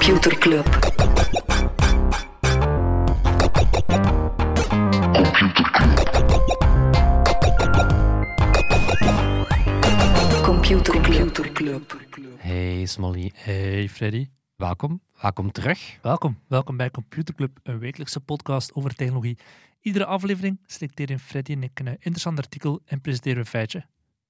[0.00, 0.64] Computer Club.
[10.42, 11.92] Computer Club.
[12.38, 15.00] Hey Smolly, Hey Freddy, welkom.
[15.20, 15.98] Welkom terug.
[16.02, 16.38] welkom.
[16.48, 19.38] Welkom bij Computer Club, een wekelijkse podcast over technologie.
[19.80, 23.86] Iedere aflevering selecteren Freddy en ik een interessant artikel en presenteren we een feitje.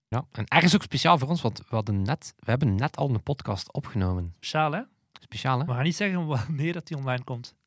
[0.08, 3.10] Ja, en ergens ook speciaal voor ons, want we, hadden net, we hebben net al
[3.10, 4.34] een podcast opgenomen.
[4.36, 4.80] Speciaal hè?
[5.20, 5.64] Speciaal, hè?
[5.64, 7.58] We gaan niet zeggen wanneer dat die online komt.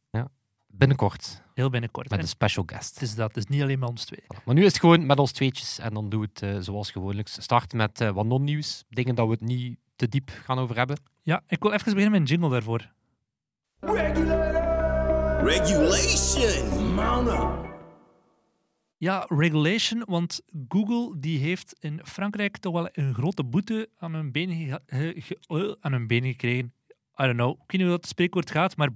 [0.75, 2.09] Binnenkort, Heel binnenkort.
[2.09, 2.93] met En een special guest.
[2.93, 4.19] het is dat, het is niet alleen met ons twee.
[4.23, 4.43] Voilà.
[4.45, 6.91] Maar nu is het gewoon met ons tweetjes en dan doen we het eh, zoals
[6.91, 7.27] gewoonlijk.
[7.27, 10.97] Starten met eh, wat non-nieuws, dingen dat we het niet te diep gaan over hebben.
[11.21, 12.91] Ja, ik wil even beginnen met een jingle daarvoor.
[15.43, 16.99] Regulation.
[17.27, 17.71] Up.
[18.97, 24.31] Ja, regulation, want Google die heeft in Frankrijk toch wel een grote boete aan hun
[24.31, 26.73] benen, ge- ge- ge- eh, aan hun benen gekregen.
[27.15, 28.89] Ik weet niet hoe dat spreekwoord gaat, maar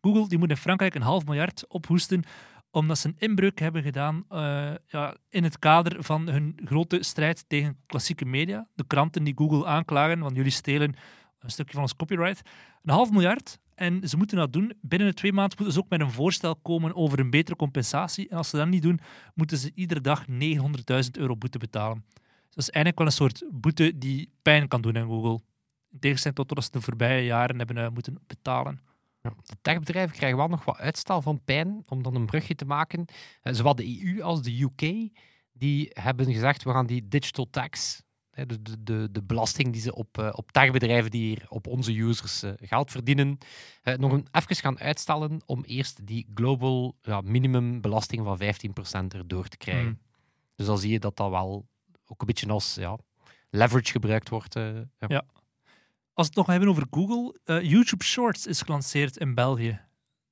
[0.00, 2.24] Google die moet in Frankrijk een half miljard ophoesten
[2.70, 7.44] omdat ze een inbreuk hebben gedaan eh, ja, in het kader van hun grote strijd
[7.48, 8.68] tegen klassieke media.
[8.74, 10.94] De kranten die Google aanklagen, want jullie stelen
[11.38, 12.42] een stukje van ons copyright.
[12.82, 13.58] Een half miljard.
[13.74, 14.72] En ze moeten dat doen.
[14.80, 18.28] Binnen de twee maanden moeten ze ook met een voorstel komen over een betere compensatie.
[18.28, 19.00] En als ze dat niet doen,
[19.34, 20.34] moeten ze iedere dag 900.000
[21.12, 22.04] euro boete betalen.
[22.12, 25.40] Dus dat is eigenlijk wel een soort boete die pijn kan doen aan Google.
[25.90, 28.80] In tegenstelling tot wat ze de voorbije jaren hebben eh, moeten betalen.
[29.22, 32.64] Ja, de techbedrijven krijgen wel nog wat uitstel van pijn, om dan een brugje te
[32.64, 33.04] maken.
[33.42, 35.10] Eh, zowel de EU als de UK,
[35.52, 39.94] die hebben gezegd, we gaan die digital tax, de, de, de, de belasting die ze
[39.94, 43.38] op, eh, op techbedrijven die hier op onze users geld verdienen,
[43.96, 48.38] nog een, even gaan uitstellen om eerst die global ja, minimumbelasting van
[49.04, 49.84] 15% erdoor te krijgen.
[49.84, 50.00] Hmm.
[50.54, 51.68] Dus dan zie je dat dat wel
[52.06, 52.98] ook een beetje als ja,
[53.50, 54.54] leverage gebruikt wordt.
[54.54, 54.84] ja.
[54.98, 55.24] Ja.
[56.14, 59.80] Als we het nog hebben over Google, eh, YouTube Shorts is gelanceerd in België.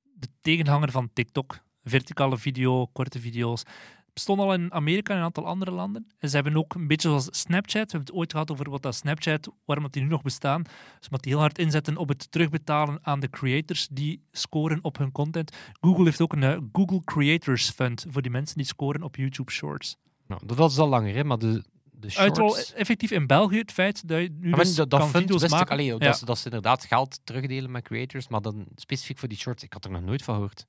[0.03, 1.59] De tegenhanger van TikTok.
[1.83, 3.59] Verticale video, korte video's.
[3.59, 6.07] Het bestond al in Amerika en een aantal andere landen.
[6.17, 7.91] En ze hebben ook een beetje zoals Snapchat.
[7.91, 10.63] We hebben het ooit gehad over wat dat Snapchat, waarom dat die nu nog bestaan.
[10.63, 14.97] Dus omdat die heel hard inzetten op het terugbetalen aan de creators die scoren op
[14.97, 15.55] hun content.
[15.81, 19.51] Google heeft ook een eh, Google Creators Fund voor die mensen die scoren op YouTube
[19.51, 19.97] Shorts.
[20.27, 21.63] Nou, dat is al langer, hè, maar de,
[21.99, 22.73] de Uitrol shorts...
[22.73, 25.21] effectief in België het feit dat je nu Ja, maar dus dat, dat kan fund
[25.23, 25.73] video's wist ik, maken.
[25.73, 25.97] allee, Ja.
[25.97, 29.63] dat, ze, dat ze inderdaad geld terugdelen met creators, maar dan specifiek voor die shorts,
[29.63, 30.65] ik had er nog nooit van gehoord.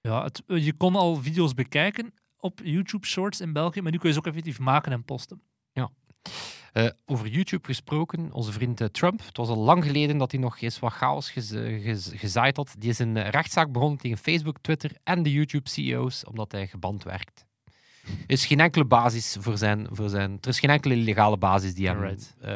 [0.00, 3.98] Ja, het, eh, je kon al video's bekijken op YouTube Shorts in België, maar nu
[3.98, 5.42] kun je ze ook effectief maken en posten.
[6.72, 10.40] Eh, over YouTube gesproken, onze vriend eh, Trump, het was al lang geleden dat hij
[10.40, 12.74] nog eens wat chaos gez, eh, gez- gezaaid had.
[12.78, 17.02] Die is een eh, rechtszaak begonnen tegen Facebook, Twitter en de YouTube-CEO's, omdat hij geband
[17.04, 17.44] werkt.
[18.04, 20.38] Er is geen enkele basis voor zijn, voor zijn...
[20.40, 21.96] Er is geen enkele legale basis die hem...
[21.96, 22.34] Alright.
[22.40, 22.54] eh,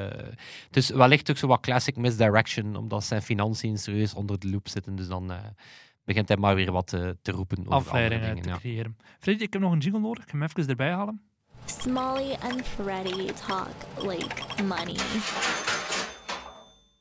[0.66, 4.68] het is wellicht ook zo wat classic misdirection, omdat zijn financiën serieus onder de loep
[4.68, 4.96] zitten.
[4.96, 5.38] Dus dan eh,
[6.04, 8.42] begint hij maar weer wat eh, te roepen over andere Afleidingen dingen.
[8.42, 8.58] te ja.
[8.58, 8.96] creëren.
[9.18, 10.22] Freddy, ik heb nog een jingle nodig.
[10.22, 11.20] Ik ga hem even erbij halen.
[11.64, 14.96] Smalley and Freddy talk like money.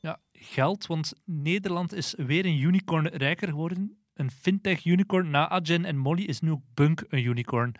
[0.00, 3.98] Ja, geld, want Nederland is weer een unicorn rijker geworden.
[4.14, 5.30] Een fintech-unicorn.
[5.30, 7.74] Na Adyen en Molly is nu ook Bunk een unicorn.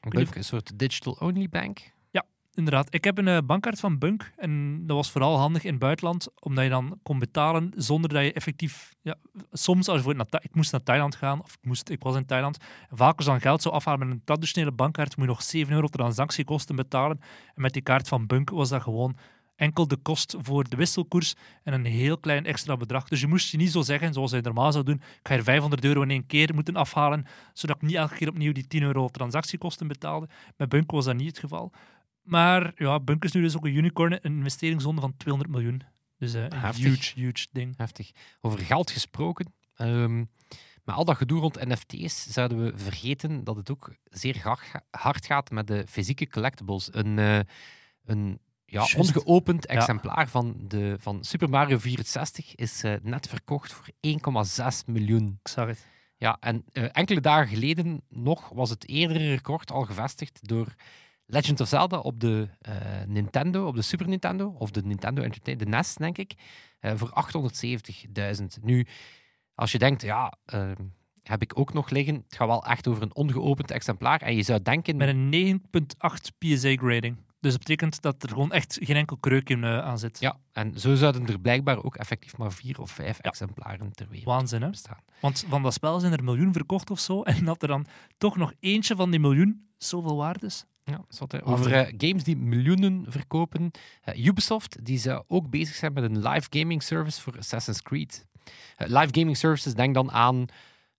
[0.00, 1.92] Een soort digital-only bank.
[2.58, 5.78] Inderdaad, ik heb een eh, bankkaart van Bunk en dat was vooral handig in het
[5.78, 8.94] buitenland, omdat je dan kon betalen zonder dat je effectief...
[9.02, 9.14] Ja,
[9.52, 12.16] soms, als je voor naar, ik moest naar Thailand gaan, of ik, moest, ik was
[12.16, 12.58] in Thailand,
[12.90, 15.42] en vaak als je dan geld zou afhalen met een traditionele bankkaart, moet je nog
[15.42, 17.20] 7 euro transactiekosten betalen.
[17.54, 19.16] En met die kaart van Bunk was dat gewoon
[19.58, 23.08] enkel de kost voor de wisselkoers en een heel klein extra bedrag.
[23.08, 25.42] Dus je moest je niet zo zeggen, zoals je normaal zou doen, ik ga hier
[25.42, 28.82] 500 euro in één keer moeten afhalen, zodat ik niet elke keer opnieuw die 10
[28.82, 30.28] euro transactiekosten betaalde.
[30.56, 31.72] Met Bunk was dat niet het geval.
[32.22, 35.82] Maar ja, Bunk is nu dus ook een unicorn, een investeringsronde van 200 miljoen.
[36.18, 36.84] Dus eh, een Heftig.
[36.84, 37.76] huge, huge ding.
[37.76, 38.10] Heftig.
[38.40, 39.54] Over geld gesproken.
[39.74, 40.24] ehm
[40.88, 44.58] met al dat gedoe rond NFT's zouden we vergeten dat het ook zeer
[44.90, 46.88] hard gaat met de fysieke collectibles.
[46.92, 47.40] Een, eh,
[48.04, 48.38] een
[48.70, 54.84] ja, ongeopend exemplaar van, de, van Super Mario 64 is eh, net verkocht voor 1,6
[54.86, 55.38] miljoen.
[55.42, 55.86] Ik zag het.
[56.16, 60.74] Ja, en eh, enkele dagen geleden nog was het eerdere record al gevestigd door
[61.26, 62.74] Legend of Zelda op de eh,
[63.06, 66.34] Nintendo, op de Super Nintendo, of de Nintendo Entertainment, de NES, denk ik,
[66.80, 67.24] voor
[68.38, 68.44] 870.000.
[68.62, 68.86] Nu,
[69.54, 70.70] als je denkt, ja, eh,
[71.22, 74.42] heb ik ook nog liggen, het gaat wel echt over een ongeopend exemplaar, en je
[74.42, 74.96] zou denken...
[74.96, 77.16] Met een 9.8 PSA grading.
[77.40, 80.20] Dus dat betekent dat er gewoon echt geen enkel kreuk in eh, aan zit.
[80.20, 84.26] Ja, en zo zouden er blijkbaar ook effectief maar vier of vijf exemplaren ter wereld
[84.26, 84.70] Waanzin, hè?
[84.70, 84.98] bestaan.
[85.20, 87.22] Want van dat spel zijn er miljoen verkocht of zo.
[87.38, 87.86] En dat er dan
[88.18, 90.64] toch nog eentje van die miljoen zoveel waard is.
[90.84, 91.32] Ja, zot.
[91.32, 91.52] Waanzin.
[91.52, 93.70] Over eh, games die miljoenen verkopen.
[94.02, 98.26] Eh, Ubisoft die zou ook bezig zijn met een live gaming service voor Assassin's Creed.
[98.76, 100.46] Eh, live gaming services, denk dan aan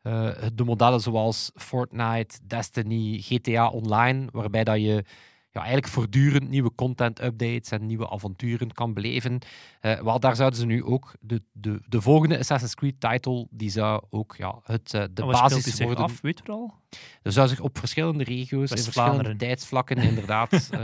[0.02, 5.04] eh, de modellen zoals Fortnite, Destiny, GTA Online, waarbij dat je
[5.52, 9.40] ja, eigenlijk voortdurend nieuwe content-updates en nieuwe avonturen kan beleven.
[9.80, 14.04] Eh wel, daar zouden ze nu ook de, de, de volgende Assassin's Creed-title, die zou
[14.10, 16.04] ook ja, het, eh, de basis worden.
[16.04, 16.74] af, weet je al?
[17.22, 20.52] Er zou zich op verschillende regio's, in verschillende tijdsvlakken, inderdaad.
[20.72, 20.80] eh,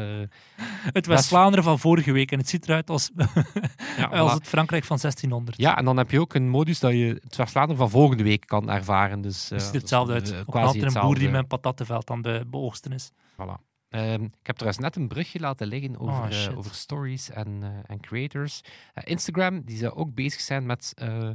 [0.93, 3.11] Het West-Vlaanderen van vorige week en het ziet eruit als,
[3.97, 4.33] ja, als voilà.
[4.33, 5.57] het Frankrijk van 1600.
[5.57, 8.43] Ja, en dan heb je ook een modus dat je het West-Vlaanderen van volgende week
[8.45, 9.21] kan ervaren.
[9.21, 10.43] Dus, Het ziet hetzelfde uit.
[10.47, 13.11] quasi een boer die met een patattenveld aan de beoogsten is.
[13.11, 13.74] Voilà.
[13.95, 16.55] Ehm, ik heb trouwens net een brugje laten liggen over, Oh, eh, shit.
[16.55, 18.61] over stories en, eh, en creators.
[18.93, 21.29] Eh, Instagram die zou ook bezig zijn met eh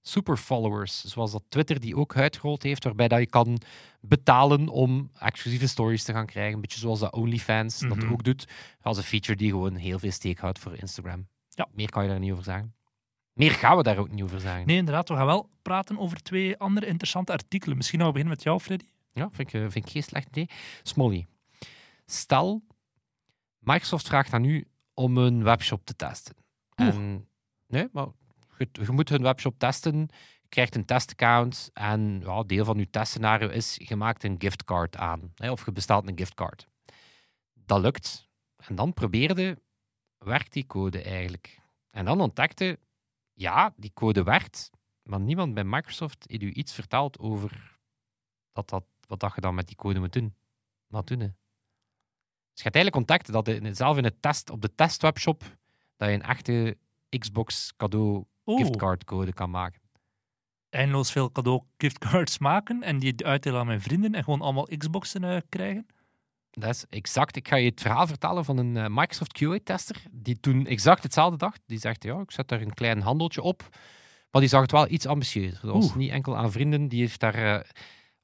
[0.00, 3.58] super followers, zoals dat Twitter die ook uitgerold heeft, waarbij dat je kan
[4.00, 6.54] betalen om exclusieve stories te gaan krijgen.
[6.54, 8.12] Een beetje zoals dat OnlyFans dat Mhm.
[8.12, 8.48] ook doet.
[8.80, 11.26] Als een feature die gewoon heel veel steek houdt voor Instagram.
[11.48, 11.68] Ja.
[11.72, 12.74] Meer kan je daar niet over zeggen.
[13.32, 14.66] Meer gaan we daar ook niet over zeggen.
[14.66, 15.08] Nee, inderdaad.
[15.08, 17.76] We gaan wel praten over twee andere interessante artikelen.
[17.76, 18.86] Misschien gaan we beginnen met jou, Freddy.
[19.12, 20.48] Ja, vind ik, eh, vind ik geen slecht idee.
[20.82, 21.26] Smolly.
[22.06, 22.62] Stel,
[23.58, 26.36] Microsoft vraagt aan u om een webshop te testen.
[26.74, 27.28] En,
[27.66, 28.06] nee, maar
[28.58, 29.98] je, je moet hun webshop testen.
[30.42, 31.70] Je krijgt een testaccount.
[31.72, 35.32] En ja, deel van je testscenario is, je maakt een giftcard aan.
[35.34, 36.68] Hè, of je bestelt een giftcard.
[37.54, 38.28] Dat lukt.
[38.56, 39.62] En dan probeerde,
[40.18, 41.60] werkt die code eigenlijk?
[41.90, 42.78] En dan ontdekte,
[43.32, 44.70] ja, die code werkt.
[45.02, 47.78] Maar niemand bij Microsoft heeft u iets verteld over
[48.52, 50.34] dat dat, wat dat je dan met die code moet doen.
[50.86, 51.20] Wat doen?
[51.20, 51.28] hè?
[52.56, 55.42] Dus je hebt eigenlijk ontdekt dat je zelf in het test, op de testwebshop
[55.96, 56.76] dat je een echte
[57.18, 59.80] Xbox cadeau giftcard code kan maken.
[60.70, 65.24] eindeloos veel cadeau giftcards maken en die uitdelen aan mijn vrienden en gewoon allemaal Xboxen
[65.24, 65.86] eh, krijgen.
[66.50, 67.36] Dat is exact.
[67.36, 71.36] Ik ga je het verhaal vertellen van een eh, Microsoft QA-tester die toen exact hetzelfde
[71.36, 71.60] dacht.
[71.66, 73.68] Die zegt, ja, ik zet daar een klein handeltje op.
[74.30, 75.58] Maar die zag het wel iets ambitieuzer.
[75.62, 75.96] Dat was Oeh.
[75.96, 76.88] niet enkel aan vrienden.
[76.88, 77.34] Die heeft daar...
[77.34, 77.60] eh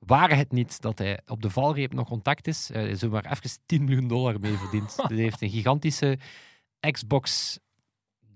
[0.06, 3.50] waren het niet dat hij op de valreep nog contact is, is er maar even
[3.66, 4.96] 10 miljoen dollar mee verdiend.
[4.96, 6.19] dus hij heeft een gigantische
[6.90, 7.58] Xbox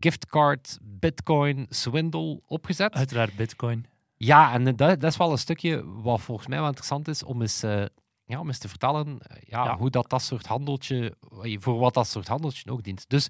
[0.00, 2.94] giftcard, bitcoin, swindle opgezet.
[2.94, 3.86] Uiteraard bitcoin.
[4.16, 7.40] Ja, en dat, dat is wel een stukje wat volgens mij wel interessant is om
[7.40, 7.84] eens, eh,
[8.24, 9.76] ja, om eens te vertellen eh, ja, Ja.
[9.76, 11.14] hoe dat, dat soort handeltje,
[11.58, 13.08] voor wat dat soort handeltje ook dient.
[13.08, 13.28] Dus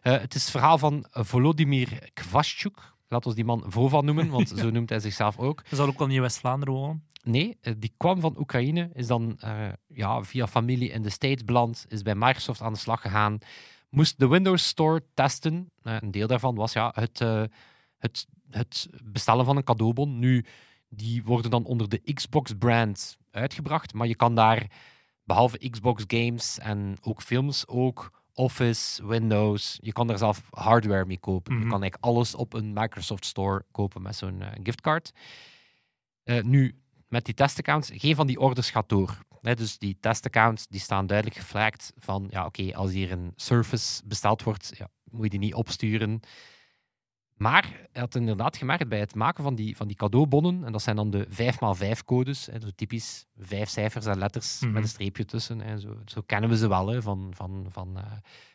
[0.00, 2.94] het is het verhaal van Volodymyr Kvashchuk.
[3.08, 5.62] Laat ons die man Vova noemen, want zo noemt hij zichzelf ook.
[5.68, 7.04] Hij zal ook wel niet in West-Vlaanderen wonen.
[7.26, 11.44] Nee, eh, die kwam van Oekraïne, is dan eh, ja, via familie in de States
[11.44, 13.38] beland, is bij Microsoft aan de slag gegaan,
[13.90, 15.70] moest de Windows Store testen.
[15.82, 17.18] Eh, een deel daarvan was ja, het,
[17.98, 20.18] het, het bestellen van een cadeaubon.
[20.18, 20.44] Nu,
[20.88, 24.70] die worden dan onder de Xbox-brand uitgebracht, maar je kan daar,
[25.24, 31.18] behalve Xbox games en ook films, ook Office, Windows, je kan daar zelf hardware mee
[31.18, 31.52] kopen.
[31.52, 31.62] Mhm.
[31.62, 35.12] Je kan eigenlijk alles op een Microsoft Store kopen met zo'n giftcard.
[36.42, 36.74] Nu,
[37.08, 39.18] met die testaccounts, geen van die orders gaat door.
[39.40, 44.42] Dus die testaccounts die staan duidelijk geflagd van, ja oké, als hier een Surface besteld
[44.42, 46.20] wordt, ja, moet je die niet opsturen.
[47.34, 47.62] Maar
[47.92, 50.96] hij had inderdaad gemerkt bij het maken van die, van die cadeaubonnen, en dat zijn
[50.96, 54.72] dan de 5x5 codes, hè, zo typisch vijf cijfers en letters Mhm.
[54.72, 55.60] met een streepje tussen.
[55.60, 58.12] Hè, zo, zo kennen we ze wel, hè, van, van, van, eh,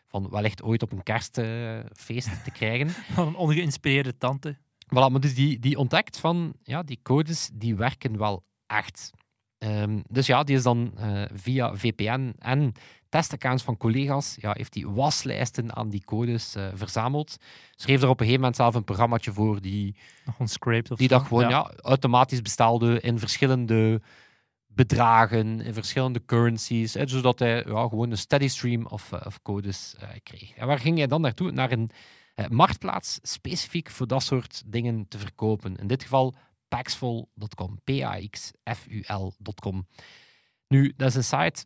[0.08, 2.90] van wellicht ooit op een kerstfeest te krijgen.
[3.16, 4.58] Van een ongeïnspireerde tante.
[4.96, 9.12] Voilà, maar dus die, die ontdekt van, ja, die codes, die werken wel echt.
[9.58, 12.74] Ehm, dus ja, die is dan eh, via VPN en
[13.10, 17.38] testaccounts van collega's, ja, heeft die waslijsten aan die codes eh, verzameld.
[17.76, 19.96] Schreef er op een gegeven moment zelf een programmaatje voor die,
[20.26, 21.72] Nog die dat gewoon ja.
[21.82, 24.02] automatisch bestelde in verschillende
[24.68, 29.42] bedragen, in verschillende currencies, hè, zodat hij ja, gewoon een steady stream of, eh, of
[29.42, 30.54] codes kreeg.
[30.54, 31.52] En waar ging hij dan naartoe?
[31.52, 31.90] Naar een
[32.50, 35.76] marktplaats specifiek voor dat soort dingen te verkopen.
[35.76, 36.36] In dit geval
[36.68, 39.88] paxful.com, P-A-X-F-U-L.com.
[40.68, 41.66] Nu, dat is een site,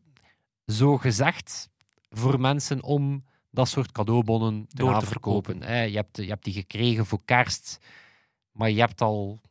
[0.66, 1.70] zo gezegd,
[2.10, 5.60] voor mensen om dat soort cadeaubonnen te Door te verkopen.
[5.60, 7.78] Je, hebt, je hebt die gekregen voor kerst,
[8.52, 9.42] maar je hebt al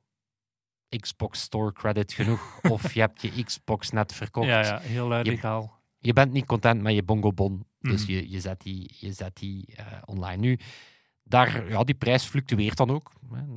[1.01, 4.47] Xbox Store credit genoeg, of je hebt je Xbox net verkocht.
[4.49, 5.83] Ja, ja, heel uh, Je- legaal.
[5.99, 8.13] Je bent niet content met je bongo-bon, dus Mhm.
[8.13, 10.37] je, je zet die, je zet die eh, online.
[10.37, 10.59] Nu,
[11.25, 13.13] daar, ja, die prijs fluctueert dan ook.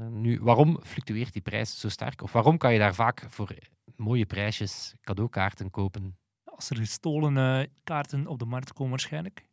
[0.10, 2.22] Nu, waarom fluctueert die prijs zo sterk?
[2.22, 3.56] Of waarom kan je daar vaak voor
[3.96, 6.18] mooie prijsjes cadeaukaarten kopen?
[6.44, 9.46] Als er gestolen eh, kaarten op de markt komen waarschijnlijk.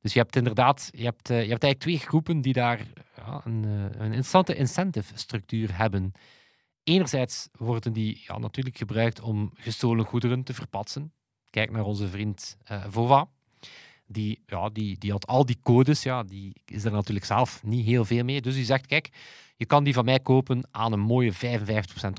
[0.00, 2.80] Dus je hebt inderdaad, je hebt, eh, je hebt eigenlijk twee groepen die daar
[3.16, 6.12] ja, een, eh, een interessante incentive structuur hebben.
[6.82, 11.12] Enerzijds worden die ja, natuurlijk gebruikt om gestolen goederen te verpatsen.
[11.50, 12.56] Kijk naar onze vriend
[12.88, 13.28] Vova.
[14.06, 17.86] Die, ja, die, die had al die codes, ja, die is er natuurlijk zelf niet
[17.86, 18.40] heel veel mee.
[18.40, 19.08] Dus die zegt, kijk,
[19.56, 21.36] je kan die van mij kopen aan een mooie 55%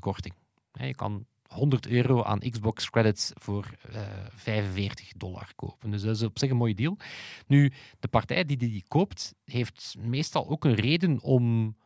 [0.00, 0.34] korting.
[0.72, 4.00] Je kan 100 euro aan Xbox credits voor eh
[4.34, 5.90] 45 dollar kopen.
[5.90, 6.96] Dus dat is op zich een mooie deal.
[7.46, 11.76] Nu, de partij die die koopt, heeft meestal ook een reden om,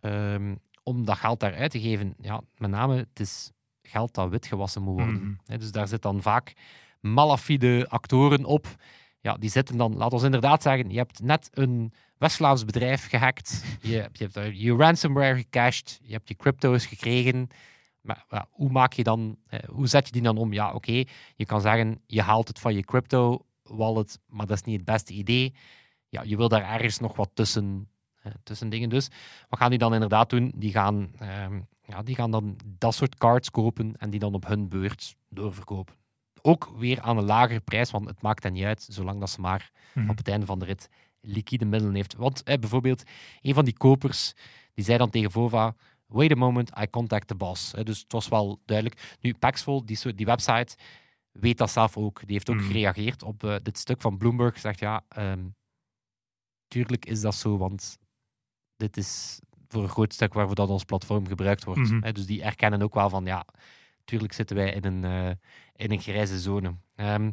[0.00, 2.14] ehm, om dat geld daar uit te geven.
[2.20, 3.50] Ja, met name, het is
[3.82, 5.38] geld dat witgewassen moet worden.
[5.46, 5.58] Mhm.
[5.58, 6.52] Dus daar zitten dan vaak
[7.00, 8.76] malafide actoren op.
[9.24, 13.64] Ja, die zitten dan, laten we inderdaad zeggen, je hebt net een West-Vlaams bedrijf gehackt,
[13.82, 17.48] je, hebt- je hebt je ransomware gecached, je hebt je crypto's gekregen.
[18.00, 20.52] Maar hoe maak je dan, eh, hoe zet je die dan om?
[20.52, 21.02] Ja, oké,
[21.36, 24.84] je kan zeggen, je haalt het van je crypto wallet, maar dat is niet het
[24.84, 25.54] beste idee.
[26.08, 27.88] Ja, je wil daar ergens nog wat tussen,
[28.22, 28.88] eh, tussen dingen.
[28.88, 29.08] Dus
[29.48, 30.52] wat gaan die dan inderdaad doen?
[30.56, 34.46] Die gaan, ehm, ja, die gaan dan dat soort cards kopen en die dan op
[34.46, 35.94] hun beurt doorverkopen.
[36.46, 39.40] Ook weer aan een lagere prijs, want het maakt hen niet uit, zolang dat ze
[39.40, 40.10] maar Mhm.
[40.10, 40.88] op het einde van de rit
[41.20, 42.14] liquide middelen heeft.
[42.14, 43.02] Want eh, bijvoorbeeld,
[43.42, 44.32] een van die kopers,
[44.74, 45.74] die zei dan tegen Vova,
[46.06, 47.70] wait a moment, I contact the boss.
[47.70, 49.16] Dus het was wel duidelijk.
[49.20, 50.76] Nu, Paxful, die, die website,
[51.32, 52.18] weet dat zelf ook.
[52.20, 52.66] Die heeft ook Mhm.
[52.66, 54.58] gereageerd op eh, dit stuk van Bloomberg.
[54.58, 55.44] Zegt, ja, ehm,
[56.68, 57.98] tuurlijk is dat zo, want
[58.76, 61.90] dit is voor een groot stuk waarvoor dat ons platform gebruikt wordt.
[61.90, 62.12] Mhm.
[62.12, 63.44] Dus die erkennen ook wel van, ja,
[64.04, 65.30] tuurlijk zitten wij in een, eh,
[65.76, 66.74] in een grijze zone.
[66.96, 67.30] Ehm,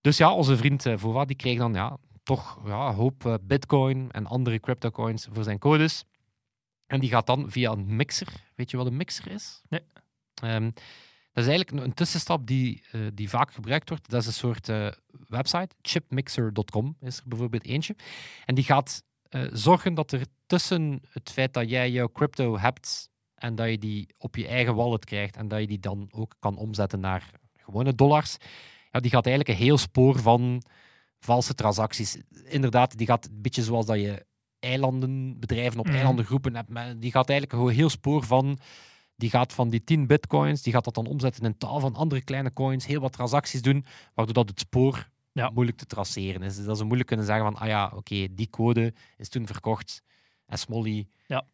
[0.00, 3.34] dus ja, onze vriend eh, Vova, die kreeg dan ja, toch ja, een hoop eh,
[3.42, 6.04] bitcoin en andere cryptocoins voor zijn codes.
[6.86, 8.28] En die gaat dan via een mixer.
[8.54, 9.62] Weet je wat een mixer is?
[9.68, 9.82] Nee.
[10.42, 10.70] Ehm,
[11.32, 12.82] dat is eigenlijk een, tussenstap die,
[13.14, 14.10] die vaak gebruikt wordt.
[14.10, 14.66] Dat is een soort
[15.28, 15.68] website.
[15.82, 17.96] Chipmixer.com is er bijvoorbeeld eentje.
[18.44, 19.02] En die gaat
[19.52, 24.08] zorgen dat er tussen het feit dat jij jouw crypto hebt en dat je die
[24.18, 27.94] op je eigen wallet krijgt en dat je die dan ook kan omzetten naar gewone
[27.94, 28.36] dollars,
[28.90, 30.62] ja, die gaat eigenlijk een heel spoor van
[31.18, 32.18] valse transacties.
[32.44, 34.26] Inderdaad, die gaat een beetje zoals dat je
[34.58, 35.94] eilanden, bedrijven op Mhm.
[35.94, 38.58] eilandengroepen hebt, maar die gaat eigenlijk een heel spoor van
[39.16, 42.22] die gaat van die 10 bitcoins, die gaat dat dan omzetten in tal van andere
[42.22, 45.50] kleine coins, heel wat transacties doen, waardoor dat het spoor Ja.
[45.50, 46.56] moeilijk te traceren is.
[46.56, 50.02] Dus dat ze moeilijk kunnen zeggen van, ah ja, oké, die code is toen verkocht
[50.46, 51.44] en Smolly Ja.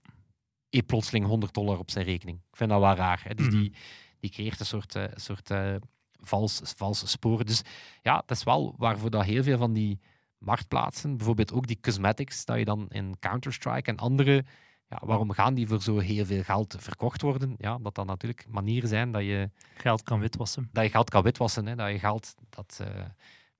[0.75, 2.39] Heeft plotseling 100 dollar op zijn rekening.
[2.51, 3.21] Ik vind dat wel raar.
[3.25, 3.35] Hè?
[3.35, 3.57] Dus Mhm.
[3.57, 3.73] die,
[4.21, 5.75] die creëert een soort, eh, soort eh,
[6.21, 7.47] vals, valse sporen.
[7.47, 7.63] Dus
[8.03, 10.01] ja, dat is wel waarvoor dat heel veel van die
[10.39, 14.45] marktplaatsen, bijvoorbeeld ook die cosmetics, dat je dan in Counter-Strike en andere,
[14.89, 17.55] ja, waarom gaan die voor zo heel veel geld verkocht worden?
[17.59, 20.69] Ja, dat dat natuurlijk manieren zijn dat je, Geld kan witwassen.
[20.73, 21.75] dat je geld kan witwassen, hè?
[21.75, 23.05] dat je geld dat eh,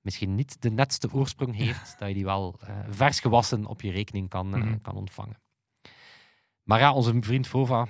[0.01, 4.29] misschien niet de netste oorsprong heeft, dat je die wel vers gewassen op je rekening
[4.29, 4.77] kan, Mhm.
[4.81, 5.37] kan ontvangen.
[6.65, 7.87] Maar ja, onze vriend Vova,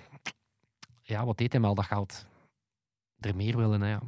[1.02, 2.26] ja, wat deed hij met al dat geld?
[3.20, 4.02] Er meer willen, hè, ja.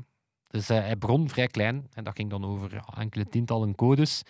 [0.47, 4.21] Dus eh, hij begon vrij klein en dat ging dan over ja, enkele tientallen codes.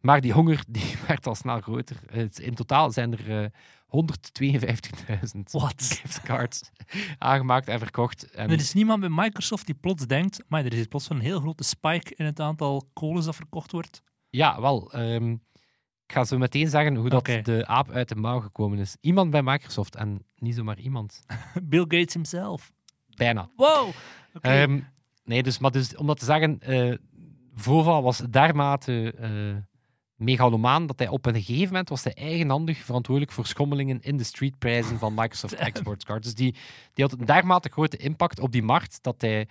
[0.00, 1.96] Maar die honger die werd al snel groter.
[2.40, 3.50] In totaal zijn er eh
[3.86, 5.82] 152.000 Wat?
[5.82, 6.70] giftcards
[7.18, 8.30] aangemaakt en verkocht.
[8.30, 11.40] En Er is niemand bij Microsoft die plots denkt, maar er is plots een heel
[11.40, 14.02] grote spike in het aantal codes dat verkocht wordt.
[14.30, 14.92] Ja, wel.
[14.92, 15.36] ehm,
[16.06, 18.96] ik ga zo meteen zeggen hoe dat de aap uit de mouw gekomen is.
[19.00, 21.20] Iemand bij Microsoft en niet zomaar iemand.
[21.62, 22.72] Bill Gates himself.
[23.14, 23.50] Bijna.
[23.56, 23.88] Wow!
[24.40, 24.80] Ehm,
[25.24, 26.94] nee, dus, maar dus, om dat te zeggen, eh
[27.54, 29.56] Vova was dermate eh
[30.16, 34.24] megalomaan dat hij op een gegeven moment was hij eigenhandig verantwoordelijk voor schommelingen in de
[34.24, 36.26] streetprijzen van Microsoft Export Cards.
[36.26, 36.54] Dus die,
[36.92, 39.48] die had een dermate grote impact op die markt dat hij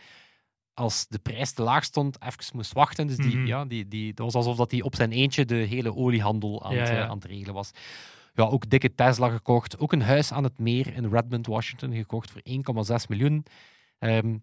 [0.75, 3.07] als de prijs te laag stond, even moest wachten.
[3.07, 3.45] Dus die, Mhm.
[3.45, 6.75] ja, die, die, dat was alsof dat hij op zijn eentje de hele oliehandel aan,
[6.75, 7.71] Ja, eh, aan het regelen was.
[8.33, 9.79] Ja, ook dikke Tesla gekocht.
[9.79, 13.45] Ook een huis aan het meer in Redmond, Washington gekocht voor 1,6 miljoen.
[13.99, 14.37] Ehm,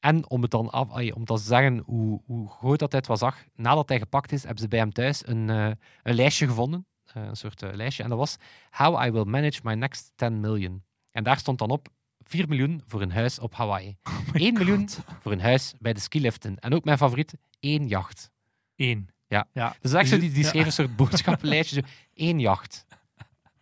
[0.00, 3.18] en om het dan af, om te zeggen hoe, hoe groot dat hij het was
[3.18, 5.70] zag, nadat hij gepakt is, hebben ze bij hem thuis een, eh,
[6.02, 6.86] een lijstje gevonden.
[7.04, 8.02] Eh, een soort lijstje.
[8.02, 8.36] En dat was
[8.70, 10.82] How I Will Manage My Next 10 Million.
[11.12, 11.88] En daar stond dan op
[12.24, 13.96] 4 miljoen voor een huis op Hawaii.
[14.32, 14.88] 1 miljoen
[15.20, 16.58] voor een huis bij de skiliften.
[16.58, 18.30] En ook mijn favoriet, één jacht.
[18.76, 19.08] Eén.
[19.26, 19.46] Ja.
[19.52, 19.76] ja.
[19.80, 21.84] Dus echt zo, die, die schreef een soort boodschappenlijstje.
[22.14, 22.84] Één jacht.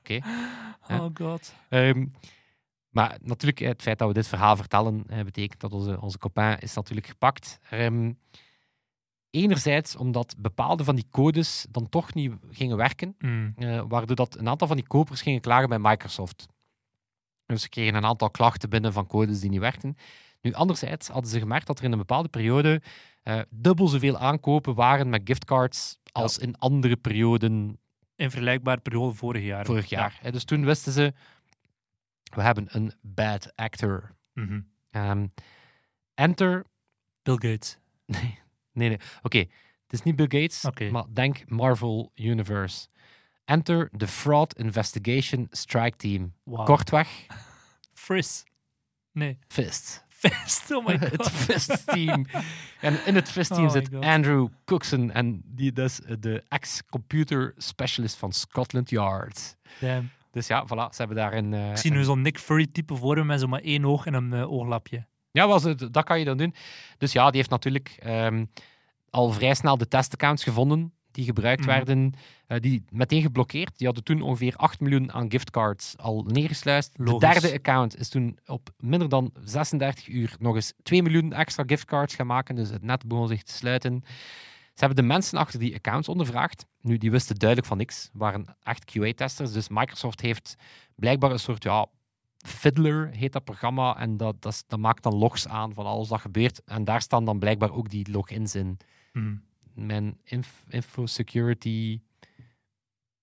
[0.02, 0.22] Ja.
[0.88, 1.54] Oh god.
[1.68, 2.06] Ehm,
[2.88, 6.58] maar natuurlijk, het feit dat we dit verhaal vertellen, eh, betekent dat onze, onze copain
[6.58, 7.58] is natuurlijk gepakt.
[7.70, 8.12] Ehm,
[9.30, 13.54] enerzijds omdat bepaalde van die codes dan toch niet gingen werken, Mm.
[13.56, 16.46] eh, waardoor dat een aantal van die kopers gingen klagen bij Microsoft.
[17.52, 19.96] Dus ze kregen een aantal klachten binnen van codes die niet werkten.
[20.40, 22.82] Nu, anderzijds hadden ze gemerkt dat er in een bepaalde periode
[23.22, 27.78] eh, dubbel zoveel aankopen waren met giftcards als in andere perioden
[28.16, 29.64] In vergelijkbare periode vorig jaar.
[29.64, 30.18] vorig jaar.
[30.30, 31.12] Dus toen wisten ze,
[32.34, 34.14] we hebben een bad actor.
[34.32, 34.60] Mhm.
[34.90, 35.26] Ehm,
[36.14, 36.64] enter,
[37.22, 37.78] Bill Gates.
[38.06, 38.38] nee,
[38.72, 38.98] nee, nee.
[39.22, 39.48] Oké, het
[39.82, 42.88] Het is niet Bill Gates, maar denk Marvel Universe.
[43.52, 46.32] Enter the Fraud Investigation Strike Team.
[46.64, 47.06] Kortweg,
[48.04, 48.44] Friss.
[49.12, 49.38] Nee.
[49.48, 50.04] FIST.
[50.08, 50.70] Fist.
[50.70, 51.30] Oh my het god.
[51.30, 52.26] FIST-team.
[52.80, 54.04] En in het FIST-team Oh zit God.
[54.04, 55.10] Andrew Cookson.
[55.10, 59.56] En die is de ex-computer specialist van Scotland Yard.
[59.80, 60.10] Damn.
[60.30, 61.54] Dus ja, voilà, ze hebben daar een...
[61.54, 64.06] eh, Ik zie nu zo'n Nick Fury type voor hem met zo maar één oog
[64.06, 65.06] en een eh, ooglapje.
[65.30, 66.54] Ja, was het, dat kan je dan doen.
[66.98, 68.44] Dus ja, die heeft natuurlijk ehm,
[69.10, 71.68] al vrij snel de testaccounts gevonden die gebruikt Mhm.
[71.68, 72.12] werden,
[72.46, 73.78] eh, die meteen geblokkeerd.
[73.78, 76.92] Die hadden toen ongeveer 8 miljoen aan giftcards al neergesluist.
[76.96, 81.62] De derde account is toen op minder dan 36 uur nog eens 2 miljoen extra
[81.66, 82.54] giftcards gaan maken.
[82.54, 84.02] Dus het net begon zich te sluiten.
[84.74, 86.66] Ze hebben de mensen achter die accounts ondervraagd.
[86.80, 88.10] Nu, die wisten duidelijk van niks.
[88.12, 89.52] waren echt QA-testers.
[89.52, 90.54] Dus Microsoft heeft
[90.94, 91.86] blijkbaar een soort ja,
[92.46, 93.98] Fiddler heet dat programma.
[93.98, 96.62] En dat, dat, maakt dan logs aan van alles dat gebeurt.
[96.64, 98.78] En daar staan dan blijkbaar ook die logins in.
[99.12, 99.34] Hm.
[99.74, 102.00] Mijn inf, infosecurity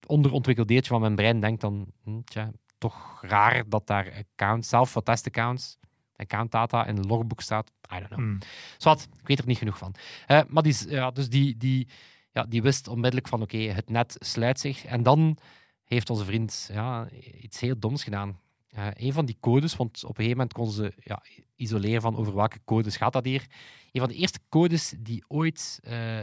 [0.06, 4.90] onderontwikkeld deeltje van mijn brein denkt dan, hm, tja, toch raar dat daar accounts, zelf
[4.90, 5.78] voor testaccounts,
[6.16, 7.72] accountdata in een logboek staat.
[7.94, 8.20] I don't know.
[8.20, 8.38] Hm.
[8.78, 9.96] Zwat, ik weet er niet genoeg van.
[10.28, 11.88] Eh, maar die, ja, dus die, die,
[12.32, 14.86] ja, die wist onmiddellijk van oké, het net sluit zich.
[14.86, 15.38] En dan
[15.84, 17.10] heeft onze vriend ja,
[17.42, 18.40] iets heel doms gedaan.
[18.70, 21.24] Eh, een van die codes, want op een gegeven moment kon ze ja,
[21.56, 23.48] isoleren van over welke codes gaat dat hier.
[23.92, 26.20] Een van de eerste codes die ooit eh,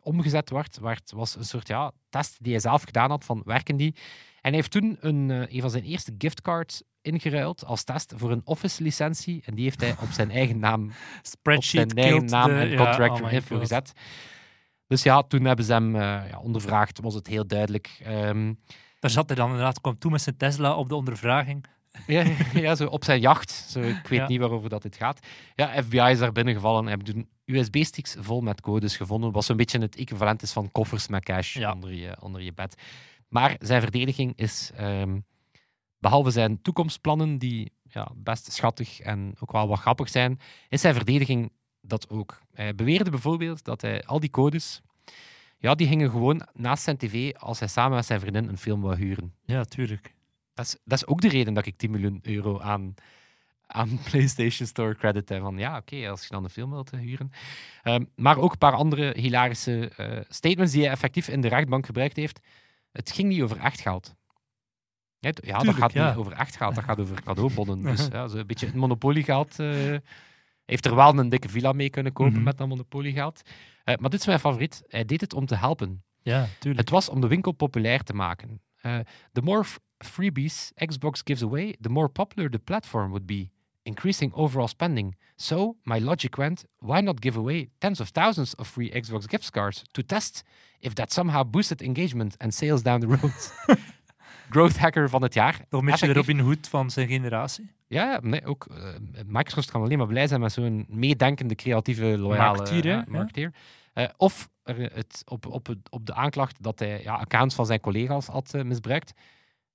[0.00, 3.76] omgezet werd, werd, was een soort ja, test die hij zelf gedaan had van werken
[3.76, 3.94] die.
[4.40, 8.30] En hij heeft toen een, eh, een van zijn eerste giftcards ingeruild als test voor
[8.30, 9.42] een Office-licentie.
[9.44, 12.68] En die heeft hij op zijn eigen naam op Spreadsheet zijn eigen naam de- en
[12.68, 13.92] ja, contractor oh gezet.
[14.86, 18.00] Dus ja, toen hebben ze hem eh, ja, ondervraagd, was het heel duidelijk.
[18.02, 18.54] Ehm,
[18.98, 21.64] Daar zat hij dan inderdaad, kwam toe met zijn Tesla op de ondervraging.
[22.06, 23.50] ja, ja, zo op zijn jacht.
[23.50, 24.26] Zo, ik weet Ja.
[24.28, 25.26] niet waarover dat dit gaat.
[25.54, 29.32] Ja, FBI is daar binnengevallen en hebben USB-sticks vol met codes gevonden.
[29.32, 31.72] Wat zo'n beetje het equivalent is van koffers met cash Ja.
[31.72, 32.82] onder, je, onder je bed.
[33.28, 35.18] Maar zijn verdediging is, ehm,
[35.98, 40.94] behalve zijn toekomstplannen, die ja, best schattig en ook wel wat grappig zijn, is zijn
[40.94, 42.40] verdediging dat ook.
[42.52, 44.80] Hij beweerde bijvoorbeeld dat hij al die codes,
[45.58, 48.80] ja, die gingen gewoon naast zijn tv als hij samen met zijn vriendin een film
[48.80, 49.34] wou huren.
[49.44, 50.14] Ja, tuurlijk.
[50.58, 52.94] Dat is, dat is ook de reden dat ik 10 miljoen euro aan,
[53.66, 55.40] aan PlayStation Store credit heb.
[55.40, 57.30] Van ja, oké, als je dan een film wilt eh, huren.
[57.82, 61.86] Ehm, maar ook een paar andere hilarische eh, statements die hij effectief in de rechtbank
[61.86, 62.40] gebruikt heeft.
[62.92, 64.14] Het ging niet over echt geld.
[65.20, 66.08] Ja, dat Tuurlijk, gaat ja.
[66.08, 67.82] niet over echt geld, dat gaat over cadeaubonnen.
[67.82, 69.58] Dus ja, zo een beetje het monopoliegeld.
[69.58, 69.96] eh
[70.64, 72.42] heeft er wel een dikke villa mee kunnen kopen Mhm.
[72.42, 73.42] met dat monopoliegeld.
[73.84, 74.82] Eh, maar dit is mijn favoriet.
[74.88, 76.02] Hij deed het om te helpen.
[76.22, 76.80] Ja, tuurlijk.
[76.80, 78.62] Het was om de winkel populair te maken.
[78.80, 78.98] Eh,
[79.32, 79.64] the more
[80.04, 83.50] freebies Xbox gives away, the more popular the platform would be,
[83.84, 85.14] increasing overall spending.
[85.36, 89.52] So, my logic went, why not give away tens of thousands of free Xbox gift
[89.52, 90.44] cards to test
[90.80, 93.32] if that somehow boosted engagement and sales down the road?
[94.50, 95.60] Growth hacker van het jaar.
[95.68, 96.12] Een beetje de.
[96.12, 97.70] Robin Hood van zijn generatie.
[97.86, 98.84] Ja, nee, ook eh,
[99.26, 103.54] Microsoft kan alleen maar blij zijn met zo'n meedenkende, creatieve, loyale Marketeer.
[103.92, 108.26] Eh, of het, op, op, op de aanklacht dat hij ja, accounts van zijn collega's
[108.26, 109.12] had eh, misbruikt.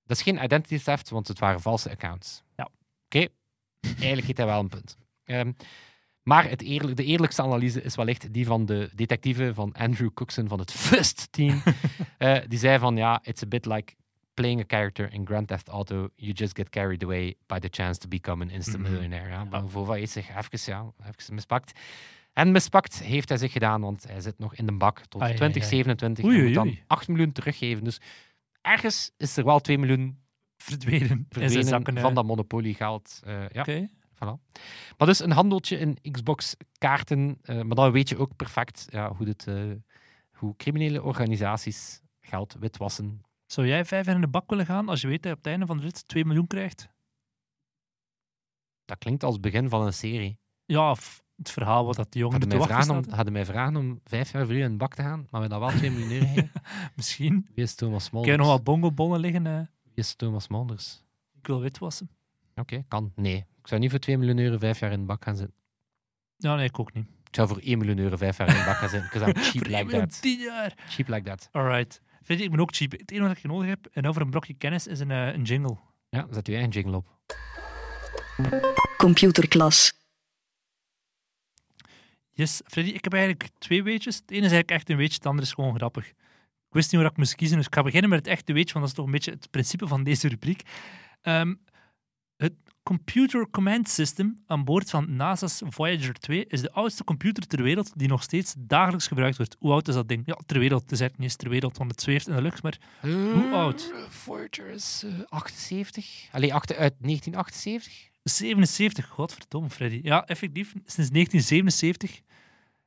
[0.05, 2.43] Dat is geen identity theft, want het waren valse accounts.
[2.57, 2.69] Ja.
[3.05, 3.27] Oké,
[3.81, 4.97] eigenlijk heeft hij wel een punt.
[5.25, 5.51] Ehm,
[6.23, 10.47] maar het eerlijk, de eerlijkste analyse is wellicht die van de detectieve van Andrew Cookson
[10.47, 11.61] van het FIST-team.
[12.17, 13.93] Eh, die zei van, ja, it's a bit like
[14.33, 16.09] playing a character in Grand Theft Auto.
[16.15, 18.91] You just get carried away by the chance to become an instant Mhm.
[18.91, 19.29] millionaire.
[19.29, 21.79] Ja, maar Vova heeft zich even, ja, even mispakt.
[22.33, 25.31] En mispakt heeft hij zich gedaan, want hij zit nog in de bak tot Ai,
[25.31, 25.51] ai, ai.
[25.51, 26.25] 2027.
[26.25, 26.83] Oei, en moet dan oei.
[26.87, 27.83] 8 miljoen teruggeven.
[27.83, 27.99] Dus
[28.63, 30.21] ergens is er wel 2 miljoen
[30.57, 31.27] Verdwenen
[31.63, 31.99] zakken.
[31.99, 33.19] van dat monopoliegeld.
[33.23, 33.89] Eh ja, Oké.
[34.15, 34.51] voilà.
[34.97, 37.37] Maar dus een handeltje in Xbox-kaarten.
[37.41, 39.71] eh, maar dan weet je ook perfect ja, hoe, dit, eh,
[40.31, 43.21] hoe criminele organisaties geld witwassen.
[43.45, 45.43] Zou jij vijf jaar in de bak willen gaan als je weet dat je op
[45.43, 46.87] het einde van de rit 2 miljoen krijgt?
[48.85, 50.39] Dat klinkt als het begin van een serie.
[50.65, 53.99] Ja, of het verhaal wat dat de jongen Hadden vragen om, hadden mij vragen om
[54.03, 56.11] vijf jaar voor u in de bak te gaan, maar we dat wel 2 miljoen
[56.11, 56.51] euro geven.
[56.95, 57.47] Misschien.
[57.55, 58.37] Wie is Thomas Ik heb Smolders?
[58.37, 59.47] nog wat bongobonnen liggen.
[59.47, 59.53] eh.
[59.83, 61.03] Wie is Thomas Smolders?
[61.37, 62.09] ik wil witwassen.
[62.55, 63.11] Oké, kan.
[63.15, 63.35] Nee.
[63.35, 65.55] Ik zou niet voor 2 miljoen euro vijf jaar in de bak gaan zitten.
[66.37, 67.05] Ja, nee, ik ook niet.
[67.29, 69.09] Ik zou voor 1 miljoen euro vijf jaar in de bak gaan zitten.
[69.13, 70.21] Because I'm cheap like that.
[70.21, 70.73] tien jaar.
[70.87, 71.49] Cheap like that.
[71.51, 72.01] Alright.
[72.21, 72.91] Vind je, ik ben ook cheap.
[72.91, 75.41] Het enige wat ik nodig heb en over een brokje kennis is een, eh, een
[75.41, 75.77] jingle.
[76.09, 77.07] Ja, zet uw eigen jingle op.
[78.97, 79.93] Computerklas.
[82.33, 84.15] Yes, Freddy, ik heb eigenlijk twee weetjes.
[84.15, 86.07] Het ene is eigenlijk echt een weetje, het andere is gewoon grappig.
[86.07, 88.73] Ik wist niet waar ik moest kiezen, dus ik ga beginnen met het echte weetje,
[88.73, 90.61] want dat is toch een beetje het principe van deze rubriek.
[91.21, 91.53] Ehm,
[92.37, 97.63] het Computer Command System aan boord van NASA's Voyager 2 is de oudste computer ter
[97.63, 99.55] wereld die nog steeds dagelijks gebruikt wordt.
[99.59, 100.21] Hoe oud is dat ding?
[100.25, 100.81] Ja, ter wereld.
[100.81, 102.63] Het is eigenlijk niet eens ter wereld, want het zweeft in de lucht.
[102.63, 103.91] Maar Hoe oud?
[103.93, 106.27] Eh, Voyager is eh, 78.
[106.31, 108.11] Allee, acht- uit 1978.
[108.23, 109.99] 77, godverdomme, Freddy.
[110.03, 112.21] Ja, effectief, sinds 1977.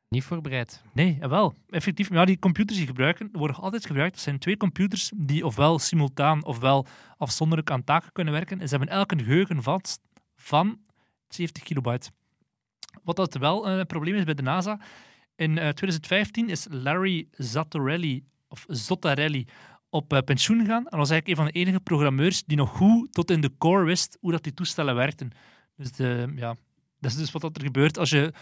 [0.08, 0.82] Niet voorbereid.
[0.92, 1.54] Nee, jawel.
[1.68, 4.14] Effectief, ja, die computers die gebruiken, worden altijd gebruikt.
[4.14, 6.86] Dat zijn twee computers die ofwel simultaan ofwel
[7.18, 8.60] afzonderlijk aan taken kunnen werken.
[8.60, 10.00] En ze hebben elk een geheugen vast
[10.36, 10.78] van
[11.28, 12.10] 70 kilobyte.
[13.04, 14.80] Wat dat wel een probleem is bij de NASA.
[15.36, 19.46] In eh, 2015 is Larry Zattarelli, of Zottarelli
[19.90, 20.88] op eh, pensioen gegaan.
[20.88, 23.84] En was eigenlijk een van de enige programmeurs die nog goed tot in de core
[23.84, 25.30] wist hoe dat die toestellen werkten.
[25.76, 26.56] Dus de, ja,
[27.00, 28.32] dat is dus wat er gebeurt als je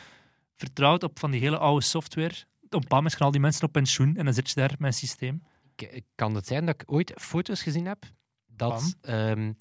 [0.56, 2.34] vertrouwt op van die hele oude software.
[2.34, 4.74] Op een bepaald moment gaan al die mensen op pensioen en dan zit je daar
[4.78, 5.42] met een systeem.
[5.74, 8.04] K- Kan het zijn dat ik ooit foto's gezien heb
[8.46, 9.52] dat ehm,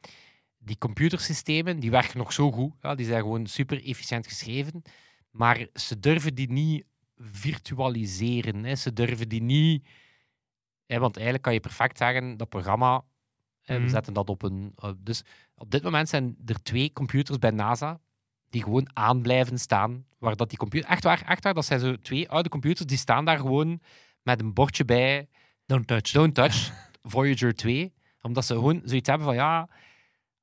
[0.58, 2.74] die computersystemen, die werken nog zo goed.
[2.82, 4.82] Ja, die zijn gewoon super efficiënt geschreven.
[5.32, 6.86] Maar ze durven die niet
[7.17, 8.63] virtualiseren.
[8.63, 8.76] Hè.
[8.76, 9.88] Ze durven die niet...
[10.86, 13.04] Hè, want eigenlijk kan je perfect zeggen, dat programma,
[13.62, 13.89] hè, we Mhm.
[13.89, 14.74] zetten dat op een...
[14.76, 15.24] eh, dus
[15.56, 18.00] op dit moment zijn er twee computers bij NASA
[18.50, 20.06] die gewoon aan blijven staan.
[20.17, 20.89] Waar dat die computer...
[20.89, 23.80] Echt waar, echt waar, dat zijn zo twee oude computers, die staan daar gewoon
[24.22, 25.28] met een bordje bij...
[25.65, 26.12] Don't touch.
[26.12, 26.72] Don't Touch,
[27.13, 27.93] Voyager 2.
[28.22, 29.69] Omdat ze gewoon zoiets hebben van ja,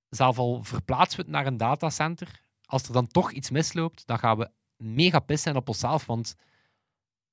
[0.08, 2.40] zelf al verplaatsen we het naar een datacenter.
[2.64, 6.06] Als er dan toch iets misloopt, dan gaan we mega pis zijn op onszelf.
[6.06, 6.34] Want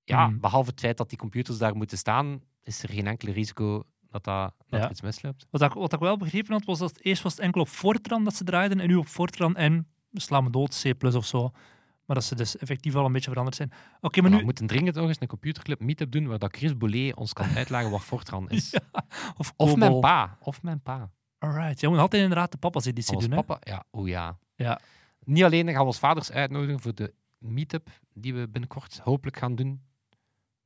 [0.04, 0.40] ja, Mhm.
[0.40, 4.24] behalve het feit dat die computers daar moeten staan, is er geen enkel risico dat,
[4.24, 4.90] dat, dat Ja.
[4.90, 5.46] iets misloopt.
[5.50, 7.68] Wat ik, wat ik wel begrepen had, was dat het eerst was het enkel op
[7.68, 11.52] Fortran dat ze draaiden en nu op Fortran en sla me dood, C++ of zo.
[12.06, 13.72] Maar dat ze dus effectief al een beetje veranderd zijn.
[14.02, 14.38] Oké, maar Maar nu...
[14.38, 17.48] we moeten dringend nog eens een computerclub meetup doen waar dat Chris Boulet ons kan
[17.60, 18.74] uitleggen wat Fortran is.
[19.38, 20.38] Of, Of mijn pa.
[20.42, 21.12] Of mijn pa.
[21.38, 21.80] Alright.
[21.80, 23.36] Je moet altijd inderdaad de papa's editie doen, hè?
[23.44, 24.38] papa, ja, oh ja.
[24.56, 24.80] Ja.
[25.24, 29.56] Niet alleen gaan we ons vaders uitnodigen voor de meetup die we binnenkort hopelijk gaan
[29.56, 29.82] doen,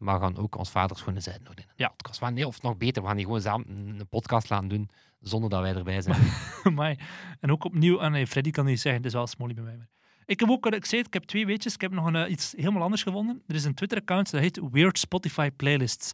[0.02, 1.70] maar we gaan ook ons vaders gewoon eens uitnodigen.
[1.70, 1.90] in de Ja.
[1.90, 2.20] Podcast.
[2.20, 5.50] Gaan- Nee, of nog beter, we gaan die gewoon samen een podcast laten doen zonder
[5.50, 6.22] dat wij erbij zijn.
[6.64, 6.96] Amai.
[7.40, 9.76] En ook opnieuw, ah nee, Freddy kan niet zeggen, het is wel smolly bij mij.
[9.78, 9.90] maar-
[10.26, 11.74] Ik heb ook, ik zei het, ik heb twee weetjes.
[11.74, 13.42] Ik heb nog een, eh, iets helemaal anders gevonden.
[13.48, 16.12] Er is een Twitter-account dat heet Weird Spotify Playlists.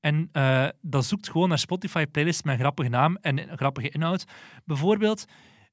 [0.00, 3.88] En eh, dat zoekt gewoon naar Spotify playlists met een grappige naam en een grappige
[3.88, 4.24] inhoud.
[4.64, 5.24] Bijvoorbeeld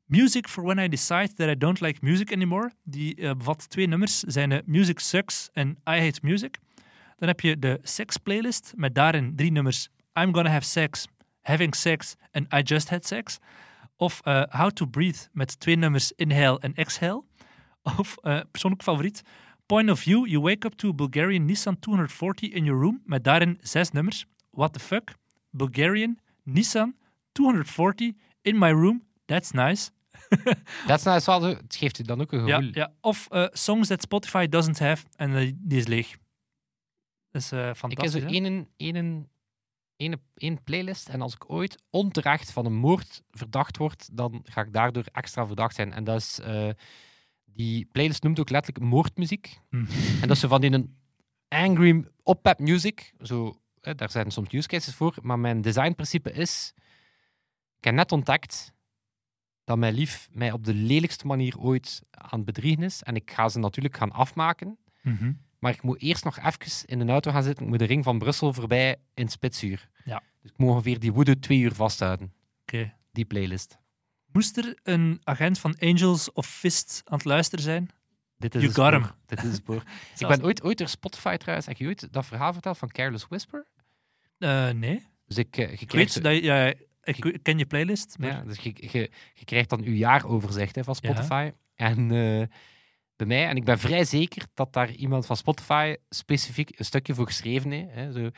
[0.06, 2.72] Music for When I Decide That I Don't Like Music Anymore.
[2.84, 6.58] Die eh, bevat twee nummers, zijn Music Sucks en I Hate Music.
[7.16, 9.90] Dan heb je de Sex Playlist met daarin drie nummers.
[10.20, 11.08] I'm Gonna Have Sex,
[11.42, 13.38] Having Sex en I Just Had Sex.
[13.98, 17.24] Of eh, How to Breathe met twee nummers Inhale en Exhale.
[18.00, 19.22] Of eh, persoonlijk favoriet
[19.66, 23.24] Point of View, You Wake Up to a Bulgarian Nissan 240 in Your Room met
[23.24, 24.26] daarin zes nummers.
[24.52, 25.14] What the fuck?
[25.50, 26.96] Bulgarian Nissan
[27.32, 29.04] 240 in my room.
[29.26, 29.90] That's nice.
[30.88, 32.72] Dat is nou zo, het geeft u dan ook een Ja, gevoel.
[32.74, 32.92] ja.
[33.02, 36.16] Of eh, Songs that Spotify doesn't have en die is leeg.
[37.36, 38.22] Is eh, Ik heb fantastisch.
[38.22, 39.30] zo één, één,
[39.96, 44.62] één, één playlist en als ik ooit onterecht van een moord verdacht word, dan ga
[44.62, 45.94] ik daardoor extra verdacht zijn.
[45.94, 46.70] En dat is, eh,
[47.46, 49.60] die playlist noemt ook letterlijk moordmuziek.
[49.70, 49.86] Hm.
[50.22, 50.98] En dat is zo van die een
[51.48, 53.14] angry oppep music.
[53.22, 55.16] Zo, hè, daar zijn soms use cases voor.
[55.22, 56.74] Maar mijn designprincipe is...
[57.78, 58.74] Ik heb net ontdekt
[59.64, 63.04] dat mijn lief mij op de lelijkste manier ooit aan het bedriegen is.
[63.04, 64.78] En ik ga ze natuurlijk gaan afmaken.
[65.02, 65.32] Mhm.
[65.66, 67.64] Maar ik moet eerst nog even in de auto gaan zitten.
[67.64, 69.90] Ik moet de ring van Brussel voorbij in Spitsuur.
[70.04, 70.24] Ja.
[70.42, 72.34] Dus ik moet ongeveer die woede twee uur vasthouden.
[72.62, 72.94] Oké.
[73.12, 73.78] Die playlist.
[74.32, 77.90] Moest er een agent van Angels of Fist aan het luisteren zijn?
[78.38, 79.12] Dit is You got him.
[79.26, 79.84] Dit is het spoor.
[80.18, 81.68] ik ben ooit, ooit door Spotify trouwens...
[81.68, 83.66] Heb je ooit dat verhaal verteld van Careless Whisper?
[84.38, 85.08] Eh, nee.
[85.26, 86.74] Dus ik, eh, Ik weet dat je, ja,
[87.04, 88.18] ik, ken je playlist.
[88.18, 88.30] Maar...
[88.30, 91.52] Ja, dus je, je, je krijgt dan je jaaroverzicht hè, van Spotify.
[91.76, 92.48] En eh,
[93.16, 97.14] bij mij, en ik ben vrij zeker dat daar iemand van Spotify specifiek een stukje
[97.14, 97.94] voor geschreven heeft.
[97.94, 98.30] Hè, zo.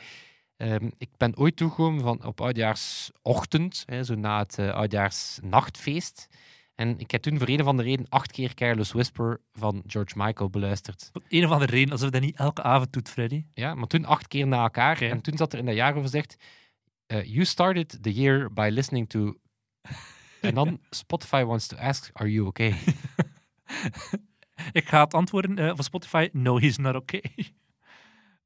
[0.56, 6.28] Ehm, ik ben ooit toegekomen van op oudjaarsochtend, hè, zo na het eh, oudjaarsnachtfeest.
[6.74, 10.14] En ik heb toen voor een of andere reden acht keer Careless Whisper van George
[10.16, 11.10] Michael beluisterd.
[11.28, 13.44] Een of andere reden, alsof je dat niet elke avond doet, Freddy.
[13.54, 15.02] Ja, maar toen acht keer na elkaar.
[15.02, 16.36] En toen zat er in dat jaaroverzicht...
[17.06, 19.34] eh, you started the year by listening to...
[20.40, 22.74] en dan Spotify wants to ask, are you okay?
[24.72, 26.28] Ik ga het antwoorden eh, van Spotify.
[26.32, 27.22] No, he's not okay.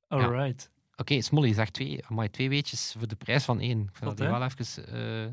[0.08, 0.70] Alright.
[0.96, 3.80] Oké, Smolly zegt twee, amai, twee weetjes voor de prijs van één.
[3.80, 4.86] Ik vind dat wel even...
[4.86, 5.32] eh,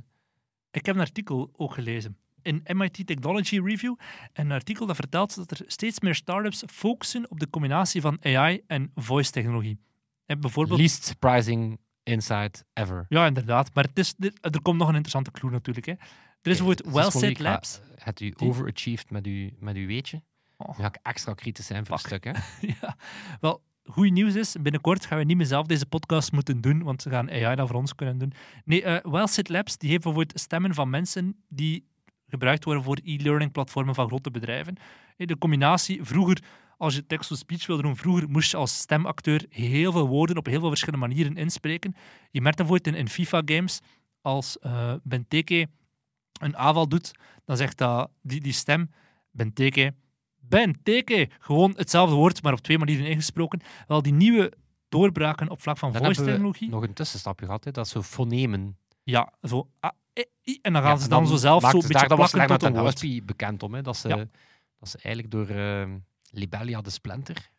[0.71, 3.95] Ik heb een artikel ook gelezen in MIT Technology Review.
[4.33, 8.61] Een artikel dat vertelt dat er steeds meer startups focussen op de combinatie van AI
[8.67, 9.79] en voice technologie.
[10.25, 13.05] En bijvoorbeeld least surprising insight ever.
[13.09, 13.73] Ja, inderdaad.
[13.73, 15.85] Maar het is, er komt nog een interessante clue natuurlijk.
[15.85, 15.91] Hè.
[15.91, 17.81] Er is bijvoorbeeld Het is voor Wellset Labs.
[17.95, 20.21] Het u overachieved met uw, met uw weetje.
[20.59, 20.67] Oh.
[20.67, 22.11] Dan ga ik extra kritisch zijn voor Pak.
[22.11, 22.23] het stuk.
[22.23, 22.67] Hè?
[22.81, 22.95] ja.
[23.39, 27.01] Wel, goed nieuws is, binnenkort gaan we niet meer zelf deze podcast moeten doen, want
[27.01, 28.33] ze gaan AI dat voor ons kunnen doen.
[28.65, 31.87] Nee, eh Wellsit Labs die heeft bijvoorbeeld stemmen van mensen die
[32.27, 34.75] gebruikt worden voor e-learning platformen van grote bedrijven.
[35.17, 36.43] De combinatie, vroeger,
[36.77, 40.59] als je text-to-speech wilde doen, vroeger moest je als stemacteur heel veel woorden op heel
[40.59, 41.95] veel verschillende manieren inspreken.
[42.31, 43.79] Je merkt bijvoorbeeld in, in FIFA-games,
[44.21, 45.67] als eh Benteke
[46.39, 47.11] een aanval doet,
[47.45, 48.89] dan zegt dat, die, die stem,
[49.31, 49.93] Benteke,
[50.49, 53.61] Benteke, gewoon hetzelfde woord, maar op twee manieren ingesproken.
[53.87, 54.53] Wel, die nieuwe
[54.89, 57.63] doorbraken op vlak van Dan voice-technologie, nog een tussenstapje gehad.
[57.63, 57.71] Hè?
[57.71, 58.77] Dat is zo fonemen.
[59.03, 61.73] ja, zo, ah, eh, i, en dan gaan Ja, ze dan, zo zelf zo een
[61.73, 63.25] beetje daar, dat was plakken tot een en woord.
[63.25, 63.73] Bekend om.
[63.73, 63.81] Hè?
[63.81, 64.15] Dat, ze, Ja.
[64.79, 65.89] dat ze eigenlijk door eh,
[66.31, 67.49] Libelia de Splinter...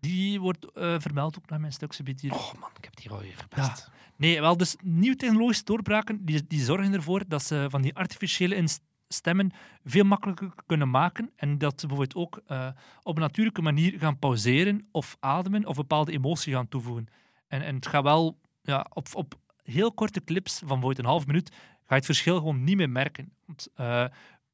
[0.00, 1.72] Die wordt eh, vermeld ook naar mijn
[2.20, 2.32] hier.
[2.32, 3.90] Oh man, ik heb het hier alweer verpest.
[4.16, 8.54] Nee, wel, dus nieuwe technologische doorbraken die, die zorgen ervoor dat ze van die artificiële
[8.54, 8.80] ins-
[9.14, 9.52] stemmen
[9.84, 12.68] veel makkelijker kunnen maken en dat ze bijvoorbeeld ook eh,
[13.02, 17.06] op een natuurlijke manier gaan pauzeren of ademen of bepaalde emotie gaan toevoegen.
[17.46, 21.26] En, en het gaat wel ja, op, op heel korte clips van bijvoorbeeld een half
[21.26, 21.50] minuut
[21.86, 23.32] ga je het verschil gewoon niet meer merken.
[23.46, 24.04] Want, eh,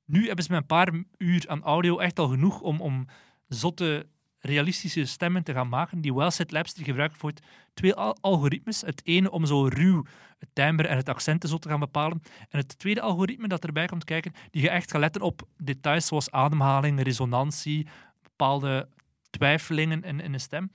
[0.05, 3.07] nu hebben ze met een paar uur aan audio echt al genoeg om, om
[3.49, 4.07] zotte
[4.41, 6.01] realistische stemmen te gaan maken.
[6.01, 7.33] Die Wellset Labs die gebruiken voor
[7.75, 8.81] twee al- algoritmes.
[8.81, 10.05] Het ene om zo ruw
[10.39, 12.23] het timbre en het accent zo te gaan bepalen.
[12.49, 16.07] En het tweede algoritme dat erbij komt kijken, die gaat echt gaan letten op details
[16.07, 17.87] zoals ademhaling, resonantie,
[18.23, 18.89] bepaalde
[19.31, 20.71] twijfelingen in, in een stem.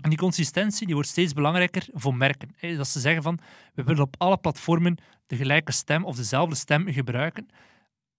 [0.00, 2.76] En die consistentie die wordt steeds belangrijker voor merken.
[2.76, 3.38] Dat ze zeggen van,
[3.74, 7.48] we willen op alle platformen de gelijke stem of dezelfde stem gebruiken.